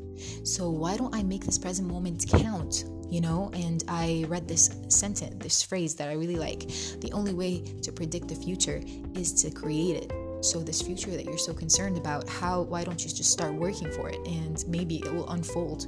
So 0.45 0.69
why 0.69 0.95
don't 0.95 1.13
I 1.13 1.21
make 1.21 1.43
this 1.43 1.57
present 1.57 1.89
moment 1.89 2.25
count? 2.29 2.85
You 3.13 3.21
know? 3.21 3.51
And 3.53 3.83
i 3.87 4.25
read 4.27 4.47
this 4.47 4.75
sentence 4.87 5.35
this 5.37 5.61
phrase 5.61 5.95
that 5.95 6.09
i 6.09 6.13
really 6.13 6.35
like. 6.35 6.67
The 7.01 7.11
only 7.13 7.33
way 7.33 7.63
to 7.83 7.91
predict 7.91 8.27
the 8.27 8.35
future 8.35 8.81
is 9.13 9.31
to 9.43 9.51
create 9.51 9.95
it. 10.03 10.11
So 10.43 10.59
this 10.59 10.81
future 10.81 11.11
that 11.11 11.23
you're 11.23 11.37
so 11.37 11.53
concerned 11.53 11.97
about 11.97 12.27
how 12.27 12.63
why 12.63 12.83
don't 12.83 13.01
you 13.05 13.09
just 13.09 13.31
start 13.31 13.53
working 13.53 13.91
for 13.91 14.09
it? 14.09 14.19
And 14.27 14.63
maybe 14.67 14.97
it 14.97 15.13
will 15.13 15.29
unfold 15.29 15.87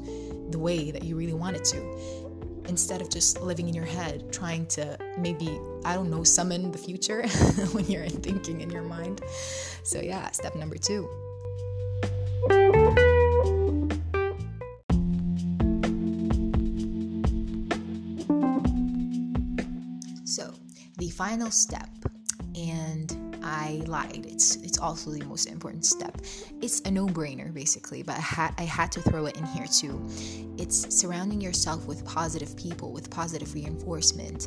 the 0.51 0.59
way 0.59 0.91
that 0.91 1.03
you 1.03 1.17
really 1.17 1.33
want 1.33 1.55
it 1.57 1.65
to. 1.65 1.79
Instead 2.67 3.01
of 3.01 3.09
just 3.09 3.41
living 3.41 3.67
in 3.67 3.75
your 3.75 3.85
head 3.85 4.31
trying 4.31 4.65
to 4.67 4.97
maybe 5.17 5.59
i 5.83 5.93
don't 5.93 6.09
know 6.09 6.23
summon 6.23 6.71
the 6.71 6.77
future 6.77 7.27
when 7.73 7.85
you're 7.85 8.07
thinking 8.07 8.61
in 8.61 8.69
your 8.69 8.83
mind. 8.83 9.21
So 9.83 9.99
yeah 9.99 10.29
step 10.31 10.55
number 10.55 10.77
two 10.77 11.09
final 21.25 21.49
step 21.49 22.04
I 23.65 23.71
lied. 23.97 24.25
It's 24.33 24.47
it's 24.67 24.79
also 24.85 25.07
the 25.11 25.25
most 25.33 25.45
important 25.55 25.85
step. 25.95 26.15
It's 26.61 26.77
a 26.89 26.91
no-brainer 26.99 27.49
basically, 27.61 28.01
but 28.03 28.15
I 28.23 28.25
had 28.37 28.51
I 28.63 28.65
had 28.79 28.89
to 28.95 29.01
throw 29.09 29.23
it 29.29 29.35
in 29.39 29.45
here 29.55 29.67
too. 29.81 29.95
It's 30.61 30.77
surrounding 31.01 31.41
yourself 31.41 31.81
with 31.89 31.99
positive 32.05 32.51
people, 32.65 32.87
with 32.97 33.09
positive 33.21 33.49
reinforcement, 33.59 34.39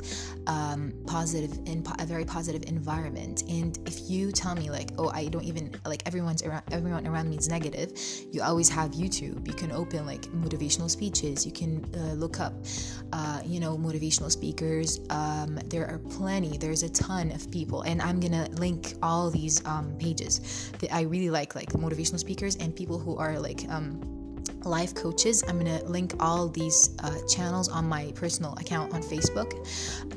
um, 0.46 0.80
positive 1.06 1.52
in 1.70 1.84
a 2.04 2.06
very 2.14 2.26
positive 2.36 2.62
environment. 2.76 3.36
And 3.58 3.72
if 3.90 3.96
you 4.08 4.22
tell 4.42 4.54
me 4.54 4.70
like, 4.78 4.90
oh, 4.98 5.10
I 5.20 5.22
don't 5.32 5.44
even 5.52 5.64
like 5.92 6.02
everyone's 6.10 6.42
around 6.48 6.64
everyone 6.78 7.04
around 7.10 7.26
me 7.32 7.36
is 7.42 7.48
negative, 7.58 7.88
you 8.32 8.40
always 8.50 8.68
have 8.78 8.88
YouTube. 9.02 9.38
You 9.50 9.56
can 9.62 9.70
open 9.82 10.00
like 10.12 10.22
motivational 10.44 10.88
speeches. 10.98 11.44
You 11.48 11.54
can 11.60 11.72
uh, 11.94 12.14
look 12.22 12.36
up, 12.46 12.54
uh, 13.18 13.40
you 13.52 13.58
know, 13.64 13.72
motivational 13.88 14.30
speakers. 14.38 15.00
Um, 15.10 15.52
there 15.72 15.86
are 15.92 16.00
plenty. 16.18 16.52
There's 16.64 16.84
a 16.90 16.92
ton 17.06 17.26
of 17.36 17.42
people, 17.58 17.80
and 17.90 17.98
I'm 18.08 18.18
gonna 18.24 18.46
link 18.64 18.82
all 19.02 19.07
these 19.30 19.64
um, 19.66 19.94
pages 19.98 20.70
that 20.80 20.94
I 20.94 21.02
really 21.02 21.30
like, 21.30 21.54
like 21.54 21.70
motivational 21.70 22.18
speakers 22.18 22.56
and 22.56 22.74
people 22.74 22.98
who 22.98 23.16
are 23.16 23.38
like 23.38 23.68
um, 23.68 24.00
life 24.64 24.94
coaches. 24.94 25.42
I'm 25.48 25.58
gonna 25.58 25.82
link 25.84 26.14
all 26.20 26.48
these 26.48 26.90
uh, 27.02 27.18
channels 27.26 27.68
on 27.68 27.88
my 27.88 28.12
personal 28.14 28.54
account 28.54 28.92
on 28.94 29.02
Facebook 29.02 29.50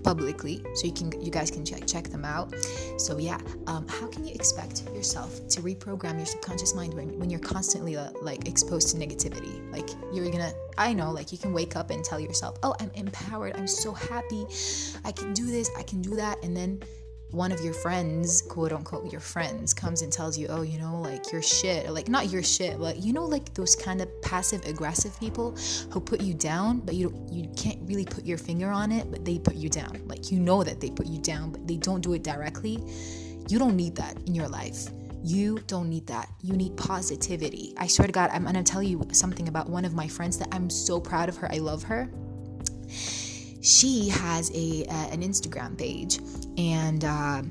publicly, 0.04 0.64
so 0.76 0.88
you 0.88 0.94
can 0.94 1.10
you 1.22 1.32
guys 1.32 1.52
can 1.52 1.66
check 1.66 1.86
check 1.88 2.06
them 2.06 2.26
out. 2.26 2.54
So 2.98 3.18
yeah, 3.18 3.40
um, 3.68 3.88
how 3.88 4.08
can 4.08 4.26
you 4.26 4.34
expect 4.34 4.84
yourself 4.94 5.48
to 5.50 5.62
reprogram 5.62 6.18
your 6.18 6.26
subconscious 6.26 6.76
mind 6.76 6.94
when, 6.94 7.18
when 7.20 7.30
you're 7.30 7.40
constantly 7.40 7.96
uh, 7.98 8.12
like 8.22 8.48
exposed 8.48 8.90
to 8.90 8.98
negativity? 8.98 9.56
Like 9.72 9.90
you're 10.14 10.30
gonna, 10.30 10.54
I 10.78 10.94
know, 10.94 11.12
like 11.12 11.32
you 11.32 11.38
can 11.38 11.54
wake 11.54 11.76
up 11.76 11.90
and 11.90 12.04
tell 12.04 12.20
yourself, 12.20 12.58
"Oh, 12.64 12.76
I'm 12.80 12.92
empowered. 12.96 13.56
I'm 13.56 13.68
so 13.68 13.94
happy. 13.94 14.46
I 15.06 15.12
can 15.12 15.34
do 15.34 15.46
this. 15.46 15.70
I 15.78 15.84
can 15.84 16.02
do 16.02 16.16
that," 16.16 16.44
and 16.44 16.56
then 16.56 16.82
one 17.32 17.52
of 17.52 17.62
your 17.62 17.74
friends, 17.74 18.42
quote 18.42 18.72
unquote, 18.72 19.12
your 19.12 19.22
friends, 19.22 19.74
comes 19.74 20.02
and 20.02 20.12
tells 20.12 20.38
you, 20.38 20.48
oh, 20.50 20.62
you 20.62 20.80
know, 20.80 21.00
like 21.02 21.32
you're 21.32 21.42
shit, 21.42 21.88
or 21.88 21.92
like 21.92 22.10
not 22.10 22.30
your 22.30 22.44
shit, 22.44 22.80
but 22.80 22.98
you 22.98 23.14
know, 23.14 23.26
like 23.26 23.54
those 23.54 23.76
kind 23.76 24.02
of 24.02 24.22
passive 24.22 24.64
aggressive 24.66 25.18
people 25.20 25.56
who 25.92 26.00
put 26.00 26.22
you 26.22 26.34
down, 26.34 26.80
but 26.80 26.96
you 26.96 27.14
you 27.32 27.50
can't 27.56 27.80
really 27.84 28.06
put 28.06 28.26
your 28.26 28.38
finger 28.38 28.70
on 28.70 28.92
it, 28.92 29.10
but 29.10 29.24
they 29.24 29.40
put 29.40 29.56
you 29.56 29.70
down. 29.70 30.02
Like 30.06 30.32
you 30.32 30.40
know 30.40 30.64
that 30.64 30.80
they 30.80 30.90
put 30.90 31.08
you 31.08 31.20
down, 31.20 31.52
but 31.52 31.68
they 31.68 31.78
don't 31.78 32.02
do 32.02 32.14
it 32.14 32.24
directly. 32.24 32.84
You 33.48 33.60
don't 33.60 33.76
need 33.76 33.96
that 33.96 34.18
in 34.28 34.36
your 34.36 34.48
life. 34.48 34.90
You 35.24 35.60
don't 35.68 35.90
need 35.90 36.08
that. 36.08 36.30
You 36.42 36.54
need 36.54 36.76
positivity. 36.78 37.74
I 37.78 37.88
swear 37.88 38.08
to 38.08 38.12
God, 38.12 38.30
I'm 38.34 38.44
gonna 38.44 38.64
tell 38.64 38.84
you 38.84 39.02
something 39.12 39.48
about 39.48 39.70
one 39.70 39.86
of 39.86 39.94
my 39.94 40.08
friends 40.08 40.38
that 40.40 40.50
I'm 40.52 40.70
so 40.70 41.00
proud 41.00 41.30
of 41.30 41.38
her. 41.38 41.52
I 41.52 41.60
love 41.60 41.84
her 41.84 42.10
she 43.62 44.10
has 44.10 44.52
a 44.54 44.86
uh, 44.86 45.08
an 45.12 45.22
Instagram 45.22 45.78
page 45.78 46.20
and 46.58 47.06
uh, 47.06 47.44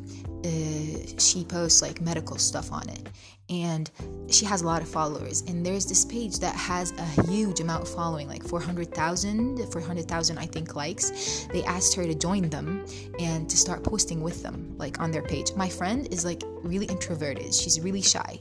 uh, 0.44 1.18
she 1.18 1.44
posts 1.44 1.82
like 1.82 2.00
medical 2.00 2.38
stuff 2.38 2.72
on 2.72 2.88
it. 2.88 3.08
And 3.48 3.90
she 4.28 4.44
has 4.44 4.62
a 4.62 4.66
lot 4.66 4.80
of 4.80 4.88
followers. 4.88 5.42
And 5.48 5.66
there's 5.66 5.84
this 5.84 6.04
page 6.04 6.38
that 6.38 6.54
has 6.54 6.92
a 6.92 7.22
huge 7.28 7.58
amount 7.58 7.82
of 7.82 7.88
following 7.88 8.28
like 8.28 8.44
400,000 8.44 9.72
400,000 9.72 10.38
I 10.38 10.46
think 10.46 10.76
likes. 10.76 11.46
They 11.52 11.64
asked 11.64 11.94
her 11.96 12.04
to 12.04 12.14
join 12.14 12.48
them 12.48 12.86
and 13.18 13.50
to 13.50 13.56
start 13.56 13.82
posting 13.82 14.22
with 14.22 14.42
them 14.44 14.76
like 14.78 15.00
on 15.00 15.10
their 15.10 15.22
page. 15.22 15.52
My 15.56 15.68
friend 15.68 16.06
is 16.12 16.24
like 16.24 16.44
really 16.62 16.86
introverted. 16.86 17.52
She's 17.52 17.80
really 17.80 18.02
shy. 18.02 18.38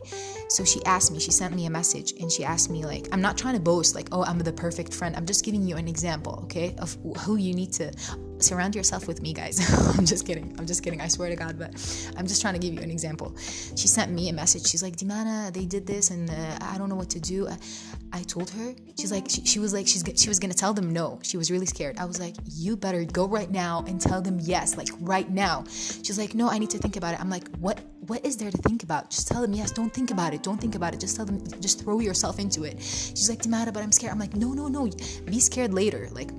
So 0.47 0.63
she 0.63 0.83
asked 0.85 1.12
me 1.12 1.19
she 1.19 1.31
sent 1.31 1.55
me 1.55 1.65
a 1.65 1.71
message 1.71 2.13
and 2.19 2.31
she 2.31 2.45
asked 2.45 2.69
me 2.69 2.85
like 2.85 3.07
I'm 3.12 3.21
not 3.21 3.35
trying 3.35 3.55
to 3.55 3.59
boast 3.59 3.95
like 3.95 4.09
oh 4.12 4.23
I'm 4.25 4.38
the 4.38 4.53
perfect 4.53 4.93
friend. 4.93 5.15
I'm 5.15 5.25
just 5.25 5.43
giving 5.43 5.63
you 5.63 5.75
an 5.75 5.88
example 5.88 6.39
okay 6.43 6.75
of 6.77 6.95
who 7.21 7.38
you 7.38 7.55
need 7.55 7.73
to 7.73 7.91
surround 8.39 8.75
yourself 8.75 9.08
with 9.08 9.21
me, 9.21 9.34
guys. 9.34 9.60
I'm 9.97 10.06
just 10.06 10.25
kidding. 10.25 10.56
I'm 10.58 10.65
just 10.65 10.84
kidding. 10.84 11.02
I 11.02 11.08
swear 11.08 11.30
to 11.30 11.36
God, 11.36 11.58
but 11.58 11.71
I'm 12.17 12.28
just 12.28 12.41
trying 12.41 12.54
to 12.54 12.60
give 12.60 12.73
you 12.73 12.82
an 12.82 12.91
example. 12.91 13.36
She 13.75 13.88
sent 13.88 14.12
me 14.12 14.30
a 14.30 14.34
message. 14.34 14.67
She's 14.67 14.84
like, 14.84 14.95
Dimana, 14.95 15.54
they 15.54 15.65
did 15.65 15.86
this 15.86 16.12
and 16.12 16.30
uh, 16.30 16.58
I 16.62 16.78
don't 16.78 16.89
know 16.89 16.95
what 16.95 17.10
to 17.12 17.19
do. 17.19 17.47
I, 17.47 17.58
I 18.12 18.23
told 18.23 18.49
her, 18.52 18.73
she's 18.99 19.12
like, 19.12 19.30
she, 19.30 19.45
she 19.45 19.60
was 19.60 19.73
like, 19.73 19.88
she's 19.88 20.04
she 20.15 20.30
was 20.30 20.39
gonna 20.39 20.54
tell 20.54 20.73
them 20.73 20.91
no. 20.91 21.19
She 21.21 21.38
was 21.38 21.52
really 21.52 21.65
scared. 21.65 21.97
I 21.99 22.06
was 22.06 22.19
like, 22.19 22.36
you 22.52 22.75
better 22.75 23.04
go 23.04 23.28
right 23.28 23.49
now 23.49 23.84
and 23.88 24.02
tell 24.02 24.21
them 24.21 24.39
yes, 24.41 24.78
like 24.78 24.89
right 24.99 25.30
now. 25.30 25.63
She's 25.69 26.17
like, 26.17 26.34
no, 26.34 26.49
I 26.49 26.58
need 26.58 26.69
to 26.71 26.78
think 26.78 26.95
about 26.95 27.13
it. 27.13 27.19
I'm 27.19 27.30
like, 27.30 27.47
what? 27.58 27.80
What 28.08 28.25
is 28.25 28.38
there 28.38 28.49
to 28.49 28.58
think 28.58 28.82
about? 28.82 29.12
Just 29.12 29.28
tell 29.28 29.41
them 29.41 29.54
yes. 29.54 29.71
Don't 29.71 29.93
think 29.93 30.10
about 30.10 30.34
it. 30.34 30.41
Don't 30.41 30.60
think 30.60 30.73
about 30.73 30.95
it. 30.95 30.99
Just 30.99 31.15
tell 31.15 31.25
them. 31.25 31.45
Just 31.62 31.84
throw 31.84 31.99
yourself 31.99 32.39
into 32.39 32.63
it. 32.63 32.82
She's 32.82 33.30
like, 33.30 33.39
Dimana, 33.39 33.71
but 33.71 33.84
I'm 33.84 33.91
scared. 33.91 34.12
I'm 34.12 34.19
like, 34.19 34.36
no, 34.36 34.54
no, 34.54 34.67
no. 34.67 34.89
Be 35.25 35.39
scared 35.39 35.73
later. 35.73 36.10
Like 36.12 36.32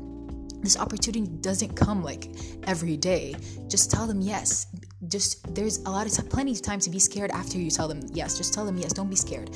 this 0.60 0.78
opportunity 0.78 1.26
doesn't 1.40 1.74
come 1.74 2.02
like 2.02 2.30
every 2.64 2.96
day. 2.96 3.34
Just 3.68 3.90
tell 3.90 4.06
them 4.06 4.20
yes 4.20 4.66
just 5.08 5.54
there's 5.54 5.78
a 5.78 5.90
lot 5.90 6.06
of 6.06 6.12
time, 6.12 6.26
plenty 6.26 6.52
of 6.52 6.60
time 6.60 6.78
to 6.80 6.90
be 6.90 6.98
scared 6.98 7.30
after 7.30 7.58
you 7.58 7.70
tell 7.70 7.88
them 7.88 8.00
yes. 8.12 8.36
Just 8.36 8.52
tell 8.52 8.66
them 8.66 8.76
yes. 8.76 8.92
Don't 8.92 9.08
be 9.08 9.16
scared. 9.16 9.48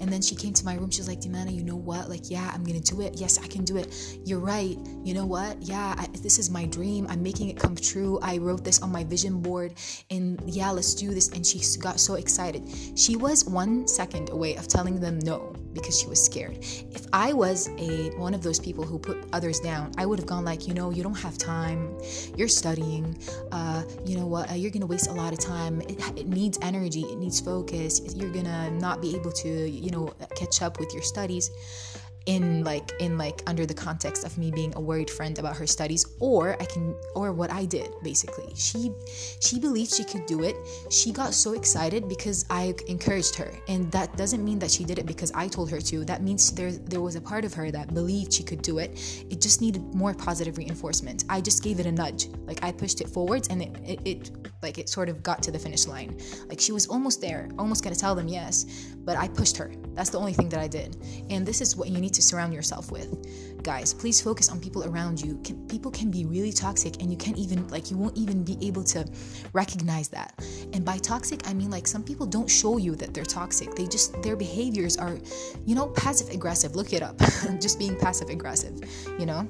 And 0.00 0.12
then 0.12 0.22
she 0.22 0.36
came 0.36 0.52
to 0.54 0.64
my 0.64 0.74
room. 0.74 0.90
She 0.90 1.00
was 1.00 1.08
like, 1.08 1.20
Dimana, 1.20 1.52
you 1.52 1.64
know 1.64 1.76
what? 1.76 2.08
Like, 2.08 2.30
yeah, 2.30 2.50
I'm 2.54 2.62
gonna 2.62 2.80
do 2.80 3.00
it. 3.00 3.14
Yes, 3.16 3.38
I 3.42 3.46
can 3.46 3.64
do 3.64 3.76
it. 3.76 4.18
You're 4.24 4.38
right. 4.38 4.78
You 5.02 5.14
know 5.14 5.26
what? 5.26 5.60
Yeah, 5.62 5.94
I, 5.98 6.06
this 6.22 6.38
is 6.38 6.50
my 6.50 6.66
dream. 6.66 7.06
I'm 7.08 7.22
making 7.22 7.48
it 7.48 7.58
come 7.58 7.74
true. 7.74 8.18
I 8.22 8.38
wrote 8.38 8.62
this 8.62 8.82
on 8.82 8.92
my 8.92 9.04
vision 9.04 9.40
board, 9.40 9.74
and 10.10 10.40
yeah, 10.46 10.70
let's 10.70 10.94
do 10.94 11.12
this. 11.12 11.28
And 11.30 11.44
she 11.44 11.60
got 11.80 11.98
so 11.98 12.14
excited. 12.14 12.62
She 12.96 13.16
was 13.16 13.44
one 13.44 13.88
second 13.88 14.30
away 14.30 14.54
of 14.56 14.68
telling 14.68 15.00
them 15.00 15.18
no 15.18 15.54
because 15.74 15.98
she 15.98 16.06
was 16.06 16.24
scared. 16.24 16.56
If 16.58 17.06
I 17.12 17.32
was 17.32 17.68
a 17.78 18.10
one 18.16 18.32
of 18.32 18.42
those 18.42 18.58
people 18.58 18.84
who 18.84 18.98
put 18.98 19.18
others 19.32 19.60
down, 19.60 19.92
I 19.98 20.06
would 20.06 20.18
have 20.18 20.26
gone 20.26 20.44
like, 20.44 20.66
you 20.66 20.74
know, 20.74 20.90
you 20.90 21.02
don't 21.02 21.18
have 21.18 21.36
time. 21.36 21.96
You're 22.36 22.48
studying. 22.48 23.18
Uh, 23.52 23.82
you 24.04 24.16
know 24.16 24.26
what? 24.26 24.50
Uh, 24.50 24.54
you're 24.54 24.70
gonna 24.70 24.86
waste 24.86 25.08
a 25.08 25.12
lot 25.12 25.32
of 25.32 25.38
time. 25.38 25.80
It, 25.82 26.18
it 26.18 26.26
needs 26.26 26.58
energy, 26.62 27.02
it 27.02 27.18
needs 27.18 27.40
focus. 27.40 28.00
You're 28.14 28.32
gonna 28.32 28.70
not 28.70 29.02
be 29.02 29.14
able 29.16 29.32
to, 29.32 29.48
you 29.48 29.90
know, 29.90 30.14
catch 30.34 30.62
up 30.62 30.78
with 30.78 30.92
your 30.94 31.02
studies 31.02 31.50
in 32.26 32.64
like 32.64 32.92
in 33.00 33.18
like 33.18 33.42
under 33.46 33.66
the 33.66 33.74
context 33.74 34.24
of 34.24 34.38
me 34.38 34.50
being 34.50 34.72
a 34.76 34.80
worried 34.80 35.10
friend 35.10 35.38
about 35.38 35.56
her 35.56 35.66
studies 35.66 36.06
or 36.20 36.60
i 36.60 36.64
can 36.64 36.94
or 37.14 37.32
what 37.32 37.50
i 37.52 37.64
did 37.64 37.90
basically. 38.02 38.52
She 38.54 38.92
she 39.40 39.58
believed 39.58 39.92
she 39.92 40.04
could 40.04 40.26
do 40.26 40.42
it. 40.42 40.56
She 40.90 41.12
got 41.12 41.34
so 41.34 41.52
excited 41.52 42.08
because 42.08 42.46
i 42.50 42.74
encouraged 42.88 43.34
her. 43.36 43.52
And 43.68 43.90
that 43.92 44.16
doesn't 44.16 44.44
mean 44.44 44.58
that 44.60 44.70
she 44.70 44.84
did 44.84 44.98
it 44.98 45.06
because 45.06 45.32
i 45.32 45.48
told 45.48 45.70
her 45.70 45.80
to. 45.80 46.04
That 46.04 46.22
means 46.22 46.50
there 46.52 46.72
there 46.72 47.00
was 47.00 47.16
a 47.16 47.20
part 47.20 47.44
of 47.44 47.52
her 47.54 47.70
that 47.70 47.92
believed 47.92 48.32
she 48.32 48.42
could 48.42 48.62
do 48.62 48.78
it. 48.78 48.90
It 49.30 49.40
just 49.40 49.60
needed 49.60 49.82
more 49.94 50.14
positive 50.14 50.56
reinforcement. 50.56 51.24
I 51.28 51.40
just 51.40 51.62
gave 51.62 51.78
it 51.80 51.86
a 51.86 51.92
nudge. 51.92 52.28
Like 52.46 52.62
i 52.64 52.72
pushed 52.72 53.00
it 53.00 53.08
forwards 53.08 53.48
and 53.48 53.62
it 53.62 53.76
it, 53.84 54.00
it 54.04 54.30
like 54.62 54.78
it 54.78 54.88
sort 54.88 55.08
of 55.08 55.22
got 55.22 55.42
to 55.42 55.50
the 55.50 55.58
finish 55.58 55.86
line. 55.86 56.18
Like 56.48 56.60
she 56.60 56.72
was 56.72 56.86
almost 56.86 57.20
there 57.20 57.48
almost 57.58 57.84
gonna 57.84 57.96
tell 57.96 58.14
them 58.14 58.28
yes 58.28 58.64
but 59.04 59.16
i 59.16 59.28
pushed 59.28 59.56
her. 59.56 59.72
That's 59.92 60.10
the 60.10 60.18
only 60.18 60.32
thing 60.32 60.48
that 60.48 60.60
i 60.60 60.68
did. 60.68 60.96
And 61.30 61.46
this 61.46 61.60
is 61.60 61.76
what 61.76 61.88
you 61.88 62.00
need 62.00 62.13
to 62.14 62.22
surround 62.22 62.52
yourself 62.54 62.90
with. 62.90 63.62
Guys, 63.62 63.94
please 63.94 64.20
focus 64.20 64.50
on 64.50 64.60
people 64.60 64.84
around 64.84 65.20
you. 65.20 65.40
Can, 65.42 65.66
people 65.68 65.90
can 65.90 66.10
be 66.10 66.24
really 66.26 66.52
toxic 66.52 67.00
and 67.00 67.10
you 67.10 67.16
can't 67.16 67.38
even, 67.38 67.66
like, 67.68 67.90
you 67.90 67.96
won't 67.96 68.16
even 68.16 68.44
be 68.44 68.58
able 68.60 68.84
to 68.84 69.06
recognize 69.52 70.08
that. 70.08 70.34
And 70.72 70.84
by 70.84 70.98
toxic, 70.98 71.48
I 71.48 71.54
mean, 71.54 71.70
like, 71.70 71.86
some 71.86 72.02
people 72.02 72.26
don't 72.26 72.48
show 72.48 72.76
you 72.76 72.94
that 72.96 73.14
they're 73.14 73.24
toxic. 73.24 73.74
They 73.74 73.86
just, 73.86 74.22
their 74.22 74.36
behaviors 74.36 74.96
are, 74.98 75.18
you 75.64 75.74
know, 75.74 75.86
passive 75.88 76.28
aggressive. 76.28 76.76
Look 76.76 76.92
it 76.92 77.02
up. 77.02 77.18
just 77.60 77.78
being 77.78 77.98
passive 77.98 78.28
aggressive, 78.28 78.78
you 79.18 79.26
know? 79.26 79.48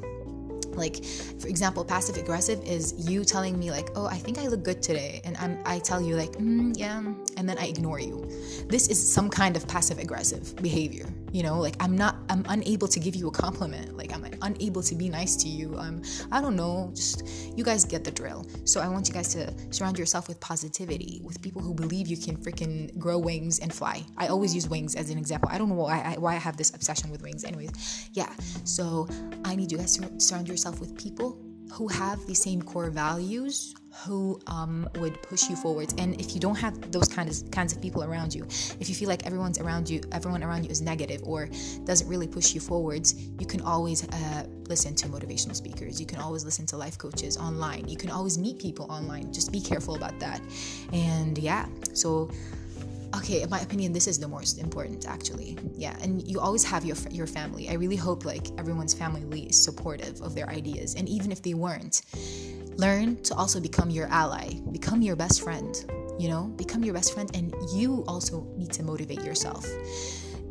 like 0.77 1.05
for 1.39 1.49
example 1.49 1.85
passive 1.85 2.17
aggressive 2.17 2.63
is 2.65 3.09
you 3.09 3.25
telling 3.25 3.59
me 3.59 3.71
like 3.71 3.91
oh 3.97 4.07
i 4.07 4.17
think 4.17 4.39
i 4.39 4.47
look 4.47 4.63
good 4.63 4.83
today 4.83 5.21
and 5.25 5.37
I'm, 5.37 5.59
i 5.65 5.79
tell 5.79 6.01
you 6.01 6.17
like 6.17 6.33
mm, 6.33 6.77
yeah 6.77 6.99
and 7.37 7.49
then 7.49 7.59
i 7.59 7.67
ignore 7.67 8.01
you 8.01 8.29
this 8.69 8.89
is 8.89 9.01
some 9.01 9.31
kind 9.31 9.57
of 9.57 9.67
passive 9.69 9.99
aggressive 9.99 10.55
behavior 10.57 11.07
you 11.35 11.43
know 11.43 11.59
like 11.59 11.75
i'm 11.81 11.99
not 11.99 12.15
i'm 12.31 12.45
unable 12.49 12.87
to 12.87 13.01
give 13.01 13.15
you 13.17 13.27
a 13.27 13.31
compliment. 13.31 13.97
Like 13.97 14.15
i'm 14.15 14.25
unable 14.43 14.83
to 14.83 14.95
be 14.95 15.09
nice 15.09 15.35
to 15.43 15.49
you. 15.49 15.77
Um 15.77 16.01
i 16.31 16.41
don't 16.41 16.55
know. 16.55 16.93
Just 16.95 17.27
you 17.57 17.65
guys 17.65 17.85
get 17.85 18.05
the 18.05 18.13
drill. 18.13 18.47
So 18.65 18.81
i 18.81 18.89
want 18.89 19.09
you 19.09 19.15
guys 19.15 19.35
to 19.35 19.53
surround 19.71 19.99
yourself 19.99 20.29
with 20.29 20.39
positivity 20.39 21.21
with 21.25 21.43
people 21.43 21.61
who 21.61 21.75
believe 21.75 22.07
you 22.07 22.17
can 22.17 22.37
freaking 22.37 22.97
grow 22.99 23.19
wings 23.19 23.59
and 23.59 23.75
fly. 23.75 24.05
I 24.17 24.29
always 24.29 24.55
use 24.55 24.69
wings 24.69 24.95
as 24.95 25.11
an 25.11 25.19
example. 25.19 25.49
I 25.53 25.59
don't 25.59 25.69
know 25.69 25.75
why 25.75 26.01
I, 26.01 26.19
why 26.19 26.35
I 26.35 26.39
have 26.49 26.57
this 26.57 26.73
obsession 26.73 27.11
with 27.11 27.21
wings 27.23 27.43
anyways. 27.45 27.73
Yeah. 28.13 28.33
So 28.63 29.09
i 29.45 29.57
need 29.57 29.73
you 29.73 29.79
guys 29.79 29.97
to 29.99 30.09
surround 30.21 30.49
yourself 30.49 30.79
with 30.79 30.97
people 30.97 31.37
who 31.73 31.89
have 31.89 32.25
the 32.27 32.35
same 32.35 32.63
core 32.63 32.91
values 32.91 33.75
who 34.03 34.41
um, 34.47 34.89
would 34.97 35.23
push 35.23 35.49
you 35.49 35.57
forwards. 35.57 35.95
And 35.99 36.21
if 36.21 36.35
you 36.35 36.41
don't 36.41 36.57
have 36.57 36.91
those 36.91 37.09
kinds 37.09 37.43
of 37.43 37.51
kinds 37.51 37.73
of 37.73 37.81
people 37.81 38.03
around 38.05 38.35
you 38.35 38.45
if 38.81 38.89
you 38.89 38.95
feel 38.95 39.09
like 39.09 39.27
everyone's 39.27 39.59
around 39.59 39.89
you 39.89 40.01
everyone 40.13 40.43
around 40.43 40.65
you 40.65 40.71
is 40.71 40.81
negative 40.81 41.21
or 41.25 41.49
doesn't 41.85 42.09
really 42.09 42.27
push 42.27 42.55
you 42.55 42.61
forwards 42.61 43.15
you 43.39 43.47
can 43.47 43.61
always 43.63 44.07
uh, 44.09 44.45
listen 44.69 44.95
to 44.95 45.09
motivational 45.09 45.55
speakers. 45.55 46.01
You 46.01 46.07
can 46.07 46.19
always 46.19 46.45
listen 46.45 46.67
to 46.67 46.77
life 46.77 46.99
coaches 46.99 47.37
online. 47.37 47.89
You 47.89 47.97
can 47.97 48.11
always 48.11 48.39
meet 48.39 48.59
people 48.59 48.87
online. 48.91 49.33
Just 49.33 49.53
be 49.53 49.61
careful 49.61 49.95
about 49.95 50.19
that. 50.21 50.41
And 50.93 51.39
yeah 51.39 51.67
so 51.93 52.31
okay 53.15 53.43
in 53.43 53.51
my 53.51 53.61
opinion 53.61 53.93
this 53.93 54.09
is 54.09 54.19
the 54.19 54.29
most 54.29 54.59
important 54.59 55.07
actually. 55.07 55.57
Yeah 55.77 55.97
and 56.03 56.27
you 56.27 56.41
always 56.41 56.65
have 56.65 56.85
your 56.85 56.97
your 57.11 57.27
family. 57.27 57.69
I 57.69 57.75
really 57.75 57.97
hope 57.97 58.25
like 58.25 58.49
everyone's 58.59 58.95
family 58.95 59.43
is 59.43 59.63
supportive 59.63 60.21
of 60.23 60.35
their 60.35 60.49
ideas. 60.49 60.95
And 60.95 61.09
even 61.09 61.31
if 61.31 61.43
they 61.43 61.55
weren't 61.55 62.03
learn 62.77 63.17
to 63.23 63.35
also 63.35 63.61
become 63.61 63.91
your 63.91 64.07
ally. 64.09 64.55
Become 64.73 65.03
your 65.03 65.17
best 65.17 65.43
friend 65.43 65.85
you 66.19 66.29
know? 66.29 66.45
Become 66.57 66.85
your 66.85 66.95
best 66.95 67.13
friend 67.13 67.31
and 67.35 67.55
you 67.73 68.05
also 68.07 68.47
need 68.57 68.73
to 68.73 68.83
motivate 68.83 69.23
yourself 69.25 69.67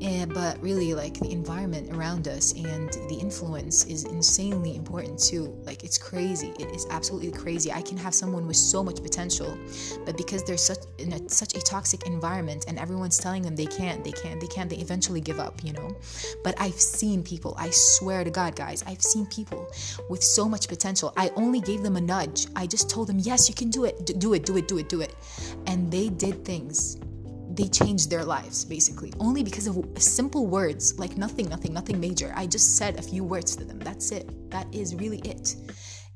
and, 0.03 0.33
but 0.33 0.61
really, 0.61 0.93
like 0.93 1.17
the 1.19 1.31
environment 1.31 1.95
around 1.95 2.27
us 2.27 2.51
and 2.53 2.89
the 3.07 3.17
influence 3.21 3.85
is 3.85 4.03
insanely 4.03 4.75
important 4.75 5.17
too. 5.17 5.57
Like 5.63 5.85
it's 5.85 5.97
crazy. 5.97 6.51
It 6.59 6.75
is 6.75 6.85
absolutely 6.89 7.31
crazy. 7.31 7.71
I 7.71 7.81
can 7.81 7.95
have 7.97 8.13
someone 8.13 8.45
with 8.45 8.57
so 8.57 8.83
much 8.83 9.01
potential, 9.01 9.57
but 10.05 10.17
because 10.17 10.43
they're 10.43 10.57
such 10.57 10.79
in 10.97 11.13
a, 11.13 11.29
such 11.29 11.55
a 11.55 11.61
toxic 11.61 12.05
environment 12.05 12.65
and 12.67 12.77
everyone's 12.77 13.17
telling 13.17 13.43
them 13.43 13.55
they 13.55 13.65
can't, 13.65 14.03
they 14.03 14.11
can't, 14.11 14.41
they 14.41 14.47
can't, 14.47 14.69
they 14.69 14.75
eventually 14.75 15.21
give 15.21 15.39
up. 15.39 15.63
You 15.63 15.71
know. 15.71 15.95
But 16.43 16.59
I've 16.59 16.79
seen 16.79 17.23
people. 17.23 17.55
I 17.57 17.69
swear 17.69 18.25
to 18.25 18.29
God, 18.29 18.57
guys, 18.57 18.83
I've 18.85 19.01
seen 19.01 19.25
people 19.27 19.71
with 20.09 20.21
so 20.21 20.49
much 20.49 20.67
potential. 20.67 21.13
I 21.15 21.31
only 21.37 21.61
gave 21.61 21.81
them 21.81 21.95
a 21.95 22.01
nudge. 22.01 22.47
I 22.57 22.67
just 22.67 22.89
told 22.89 23.07
them, 23.07 23.19
yes, 23.19 23.47
you 23.47 23.55
can 23.55 23.69
do 23.69 23.85
it. 23.85 24.05
do 24.05 24.33
it. 24.33 24.45
Do 24.45 24.57
it. 24.57 24.67
Do 24.67 24.77
it. 24.79 24.89
Do 24.89 24.99
it. 24.99 25.15
And 25.65 25.89
they 25.89 26.09
did 26.09 26.43
things 26.43 26.97
they 27.53 27.67
changed 27.67 28.09
their 28.09 28.23
lives 28.25 28.65
basically 28.65 29.13
only 29.19 29.43
because 29.43 29.67
of 29.67 29.77
simple 29.97 30.47
words 30.47 30.97
like 30.97 31.17
nothing 31.17 31.47
nothing 31.47 31.73
nothing 31.73 31.99
major. 31.99 32.33
I 32.35 32.47
just 32.47 32.77
said 32.77 32.97
a 32.97 33.01
few 33.01 33.23
words 33.23 33.55
to 33.57 33.63
them. 33.63 33.79
That's 33.79 34.11
it. 34.11 34.49
That 34.49 34.67
is 34.73 34.95
really 34.95 35.19
it. 35.19 35.55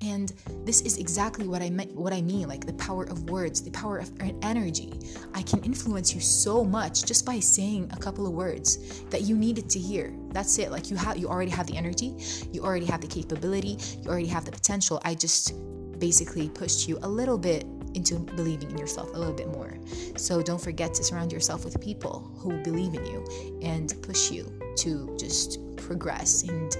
And 0.02 0.32
this 0.63 0.82
is 0.82 0.97
exactly 0.97 1.47
what 1.47 1.62
I 1.62 1.69
meant 1.69 1.95
what 1.95 2.13
I 2.13 2.21
mean 2.21 2.47
like 2.47 2.65
the 2.65 2.73
power 2.73 3.04
of 3.04 3.30
words 3.30 3.62
the 3.62 3.71
power 3.71 4.00
of 4.00 4.12
energy. 4.41 4.93
I 5.36 5.43
can 5.43 5.63
influence 5.63 6.13
you 6.13 6.21
so 6.21 6.63
much 6.63 7.06
just 7.06 7.26
by 7.26 7.39
saying 7.39 7.91
a 7.93 7.97
couple 7.97 8.26
of 8.26 8.34
words 8.34 9.04
that 9.06 9.21
you 9.21 9.36
needed 9.36 9.69
to 9.71 9.80
hear. 9.80 10.15
That's 10.30 10.58
it. 10.58 10.71
Like 10.71 10.89
you 10.89 10.95
have 10.97 11.17
you 11.17 11.28
already 11.28 11.52
have 11.52 11.67
the 11.67 11.78
energy. 11.78 12.15
You 12.52 12.63
already 12.63 12.86
have 12.88 13.02
the 13.02 13.08
capability. 13.08 13.78
You 14.02 14.10
already 14.10 14.28
have 14.28 14.45
the 14.45 14.52
potential. 14.52 15.00
I 15.06 15.13
just 15.13 15.54
basically 16.00 16.50
pushed 16.50 16.88
you 16.88 16.97
a 17.02 17.08
little 17.08 17.38
bit 17.38 17.65
into 17.97 18.19
believing 18.19 18.69
in 18.71 18.77
yourself 18.77 19.10
a 19.13 19.17
little 19.17 19.33
bit 19.33 19.47
more. 19.47 19.73
So 20.15 20.41
don't 20.41 20.62
forget 20.62 20.93
to 20.93 21.03
surround 21.03 21.33
yourself 21.33 21.65
with 21.65 21.81
people 21.81 22.31
who 22.38 22.62
believe 22.63 22.93
in 22.93 23.05
you 23.05 23.60
and 23.62 23.93
push 24.03 24.31
you 24.31 24.49
to 24.77 25.15
just 25.19 25.60
progress 25.75 26.43
and 26.43 26.77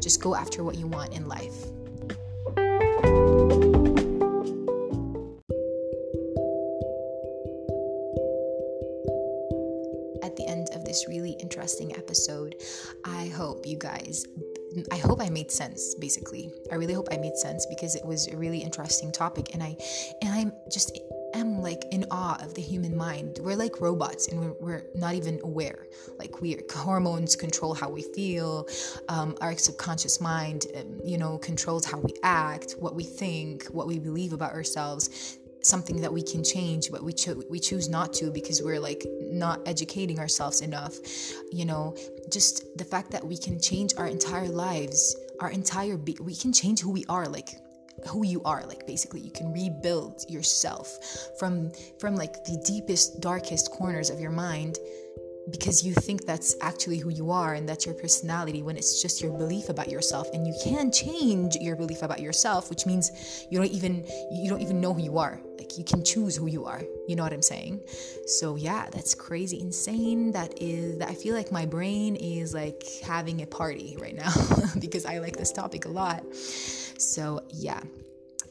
just 0.00 0.22
go 0.22 0.34
after 0.34 0.62
what 0.62 0.76
you 0.76 0.86
want 0.86 1.12
in 1.14 1.26
life. 1.26 1.56
At 10.22 10.36
the 10.36 10.46
end 10.48 10.68
of 10.72 10.84
this 10.84 11.06
really 11.08 11.32
interesting 11.32 11.96
episode, 11.96 12.54
I 13.04 13.26
hope 13.26 13.66
you 13.66 13.76
guys 13.76 14.24
I 14.90 14.96
hope 14.96 15.20
I 15.20 15.28
made 15.28 15.50
sense 15.50 15.94
basically. 15.94 16.52
I 16.70 16.76
really 16.76 16.94
hope 16.94 17.08
I 17.10 17.16
made 17.16 17.36
sense 17.36 17.66
because 17.66 17.94
it 17.94 18.04
was 18.04 18.28
a 18.28 18.36
really 18.36 18.58
interesting 18.58 19.12
topic 19.12 19.54
and 19.54 19.62
I 19.62 19.76
and 20.22 20.32
I'm 20.32 20.52
just 20.70 20.98
am 21.34 21.60
like 21.60 21.84
in 21.90 22.06
awe 22.10 22.38
of 22.42 22.54
the 22.54 22.62
human 22.62 22.96
mind. 22.96 23.40
We're 23.42 23.56
like 23.56 23.80
robots 23.80 24.28
and 24.28 24.40
we're, 24.40 24.54
we're 24.60 24.82
not 24.94 25.14
even 25.14 25.40
aware. 25.42 25.86
Like 26.18 26.40
we 26.40 26.60
hormones 26.74 27.36
control 27.36 27.74
how 27.74 27.88
we 27.90 28.02
feel. 28.02 28.68
Um, 29.08 29.36
our 29.40 29.56
subconscious 29.56 30.20
mind, 30.20 30.66
um, 30.76 31.00
you 31.04 31.18
know, 31.18 31.38
controls 31.38 31.84
how 31.84 31.98
we 31.98 32.14
act, 32.22 32.76
what 32.78 32.94
we 32.94 33.04
think, 33.04 33.66
what 33.66 33.86
we 33.86 33.98
believe 33.98 34.32
about 34.32 34.52
ourselves 34.52 35.38
something 35.64 36.00
that 36.00 36.12
we 36.12 36.22
can 36.22 36.44
change 36.44 36.90
but 36.90 37.02
we 37.02 37.12
cho- 37.12 37.42
we 37.48 37.58
choose 37.58 37.88
not 37.88 38.12
to 38.12 38.30
because 38.30 38.62
we're 38.62 38.80
like 38.80 39.04
not 39.20 39.60
educating 39.66 40.18
ourselves 40.18 40.60
enough. 40.60 40.94
You 41.52 41.64
know 41.64 41.96
just 42.30 42.78
the 42.78 42.84
fact 42.84 43.10
that 43.10 43.24
we 43.24 43.36
can 43.36 43.60
change 43.60 43.94
our 43.96 44.06
entire 44.06 44.48
lives 44.48 45.16
our 45.40 45.50
entire 45.50 45.96
be- 45.96 46.16
we 46.20 46.34
can 46.34 46.52
change 46.52 46.80
who 46.80 46.90
we 46.90 47.04
are 47.08 47.26
like 47.26 47.50
who 48.08 48.24
you 48.24 48.42
are. 48.44 48.64
Like 48.66 48.86
basically 48.86 49.20
you 49.20 49.30
can 49.30 49.52
rebuild 49.52 50.24
yourself 50.28 50.98
from 51.38 51.70
from 51.98 52.16
like 52.16 52.44
the 52.44 52.62
deepest 52.64 53.20
darkest 53.20 53.70
corners 53.70 54.10
of 54.10 54.20
your 54.20 54.30
mind 54.30 54.78
because 55.50 55.84
you 55.84 55.92
think 55.92 56.24
that's 56.24 56.56
actually 56.60 56.98
who 56.98 57.10
you 57.10 57.30
are 57.30 57.54
and 57.54 57.68
that's 57.68 57.84
your 57.84 57.94
personality 57.94 58.62
when 58.62 58.76
it's 58.76 59.02
just 59.02 59.20
your 59.20 59.36
belief 59.36 59.68
about 59.68 59.90
yourself. 59.90 60.28
And 60.32 60.46
you 60.46 60.54
can 60.62 60.90
change 60.90 61.56
your 61.56 61.76
belief 61.76 62.02
about 62.02 62.20
yourself 62.20 62.70
which 62.70 62.86
means 62.86 63.46
you 63.50 63.58
don't 63.58 63.70
even 63.70 64.06
you 64.30 64.48
don't 64.48 64.62
even 64.62 64.80
know 64.80 64.94
who 64.94 65.02
you 65.02 65.18
are. 65.18 65.40
Like 65.58 65.78
you 65.78 65.84
can 65.84 66.04
choose 66.04 66.36
who 66.36 66.46
you 66.46 66.64
are. 66.64 66.82
You 67.08 67.16
know 67.16 67.22
what 67.22 67.32
i'm 67.32 67.42
saying? 67.42 67.80
So 68.26 68.56
yeah 68.56 68.88
that's 68.90 69.14
crazy 69.14 69.60
insane. 69.60 70.32
That 70.32 70.60
is 70.62 70.98
that 70.98 71.08
i 71.08 71.14
feel 71.14 71.34
like 71.34 71.52
my 71.52 71.66
brain 71.66 72.16
is 72.16 72.54
like 72.54 72.82
having 73.02 73.42
a 73.42 73.46
party 73.46 73.96
right 74.00 74.14
now 74.14 74.32
because 74.78 75.04
i 75.06 75.18
like 75.18 75.36
this 75.36 75.52
topic 75.52 75.84
a 75.84 75.90
lot. 75.90 76.24
So 76.34 77.42
yeah 77.50 77.80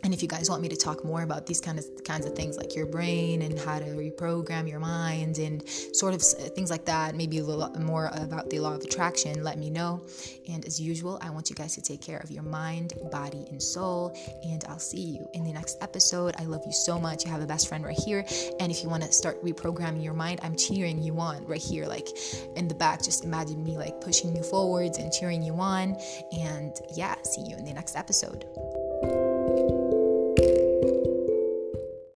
and 0.03 0.13
if 0.13 0.21
you 0.21 0.27
guys 0.27 0.49
want 0.49 0.61
me 0.61 0.67
to 0.67 0.75
talk 0.75 1.05
more 1.05 1.23
about 1.23 1.45
these 1.45 1.61
kind 1.61 1.79
of 1.79 1.85
kinds 2.03 2.25
of 2.25 2.35
things 2.35 2.57
like 2.57 2.75
your 2.75 2.85
brain 2.85 3.41
and 3.41 3.57
how 3.57 3.79
to 3.79 3.85
reprogram 3.85 4.69
your 4.69 4.79
mind 4.79 5.37
and 5.37 5.67
sort 5.67 6.13
of 6.13 6.21
things 6.21 6.69
like 6.69 6.85
that 6.85 7.15
maybe 7.15 7.37
a 7.37 7.43
little 7.43 7.69
more 7.79 8.09
about 8.15 8.49
the 8.49 8.59
law 8.59 8.73
of 8.73 8.81
attraction 8.81 9.43
let 9.43 9.57
me 9.57 9.69
know. 9.69 10.05
And 10.49 10.65
as 10.65 10.79
usual 10.79 11.17
i 11.21 11.29
want 11.29 11.49
you 11.49 11.55
guys 11.55 11.75
to 11.75 11.81
take 11.81 12.01
care 12.01 12.17
of 12.17 12.31
your 12.31 12.43
mind 12.43 12.93
body 13.11 13.45
and 13.49 13.61
soul. 13.61 14.15
And 14.43 14.63
i'll 14.67 14.79
see 14.79 15.01
you 15.01 15.27
in 15.33 15.43
the 15.43 15.53
next 15.53 15.77
episode. 15.81 16.35
I 16.37 16.43
love 16.43 16.63
you 16.65 16.73
so 16.73 16.99
much. 16.99 17.25
You 17.25 17.31
have 17.31 17.41
a 17.41 17.47
best 17.47 17.69
friend 17.69 17.83
right 17.85 17.97
here. 17.97 18.25
And 18.59 18.71
if 18.71 18.83
you 18.83 18.89
want 18.89 19.03
to 19.03 19.11
start 19.11 19.41
reprogramming 19.43 20.03
your 20.03 20.13
mind 20.13 20.41
i'm 20.43 20.57
cheering 20.57 21.01
you 21.01 21.17
on 21.19 21.45
right 21.45 21.61
here 21.61 21.85
like 21.85 22.09
in 22.55 22.67
the 22.67 22.75
back. 22.75 23.01
Just 23.01 23.23
imagine 23.23 23.63
me 23.63 23.77
like 23.77 24.01
pushing 24.01 24.35
you 24.35 24.43
forwards 24.43 24.97
and 24.97 25.11
cheering 25.13 25.41
you 25.41 25.53
on. 25.53 25.95
And 26.33 26.75
yeah 26.95 27.15
see 27.23 27.41
you 27.41 27.55
in 27.55 27.63
the 27.63 27.73
next 27.73 27.95
episode 27.95 28.45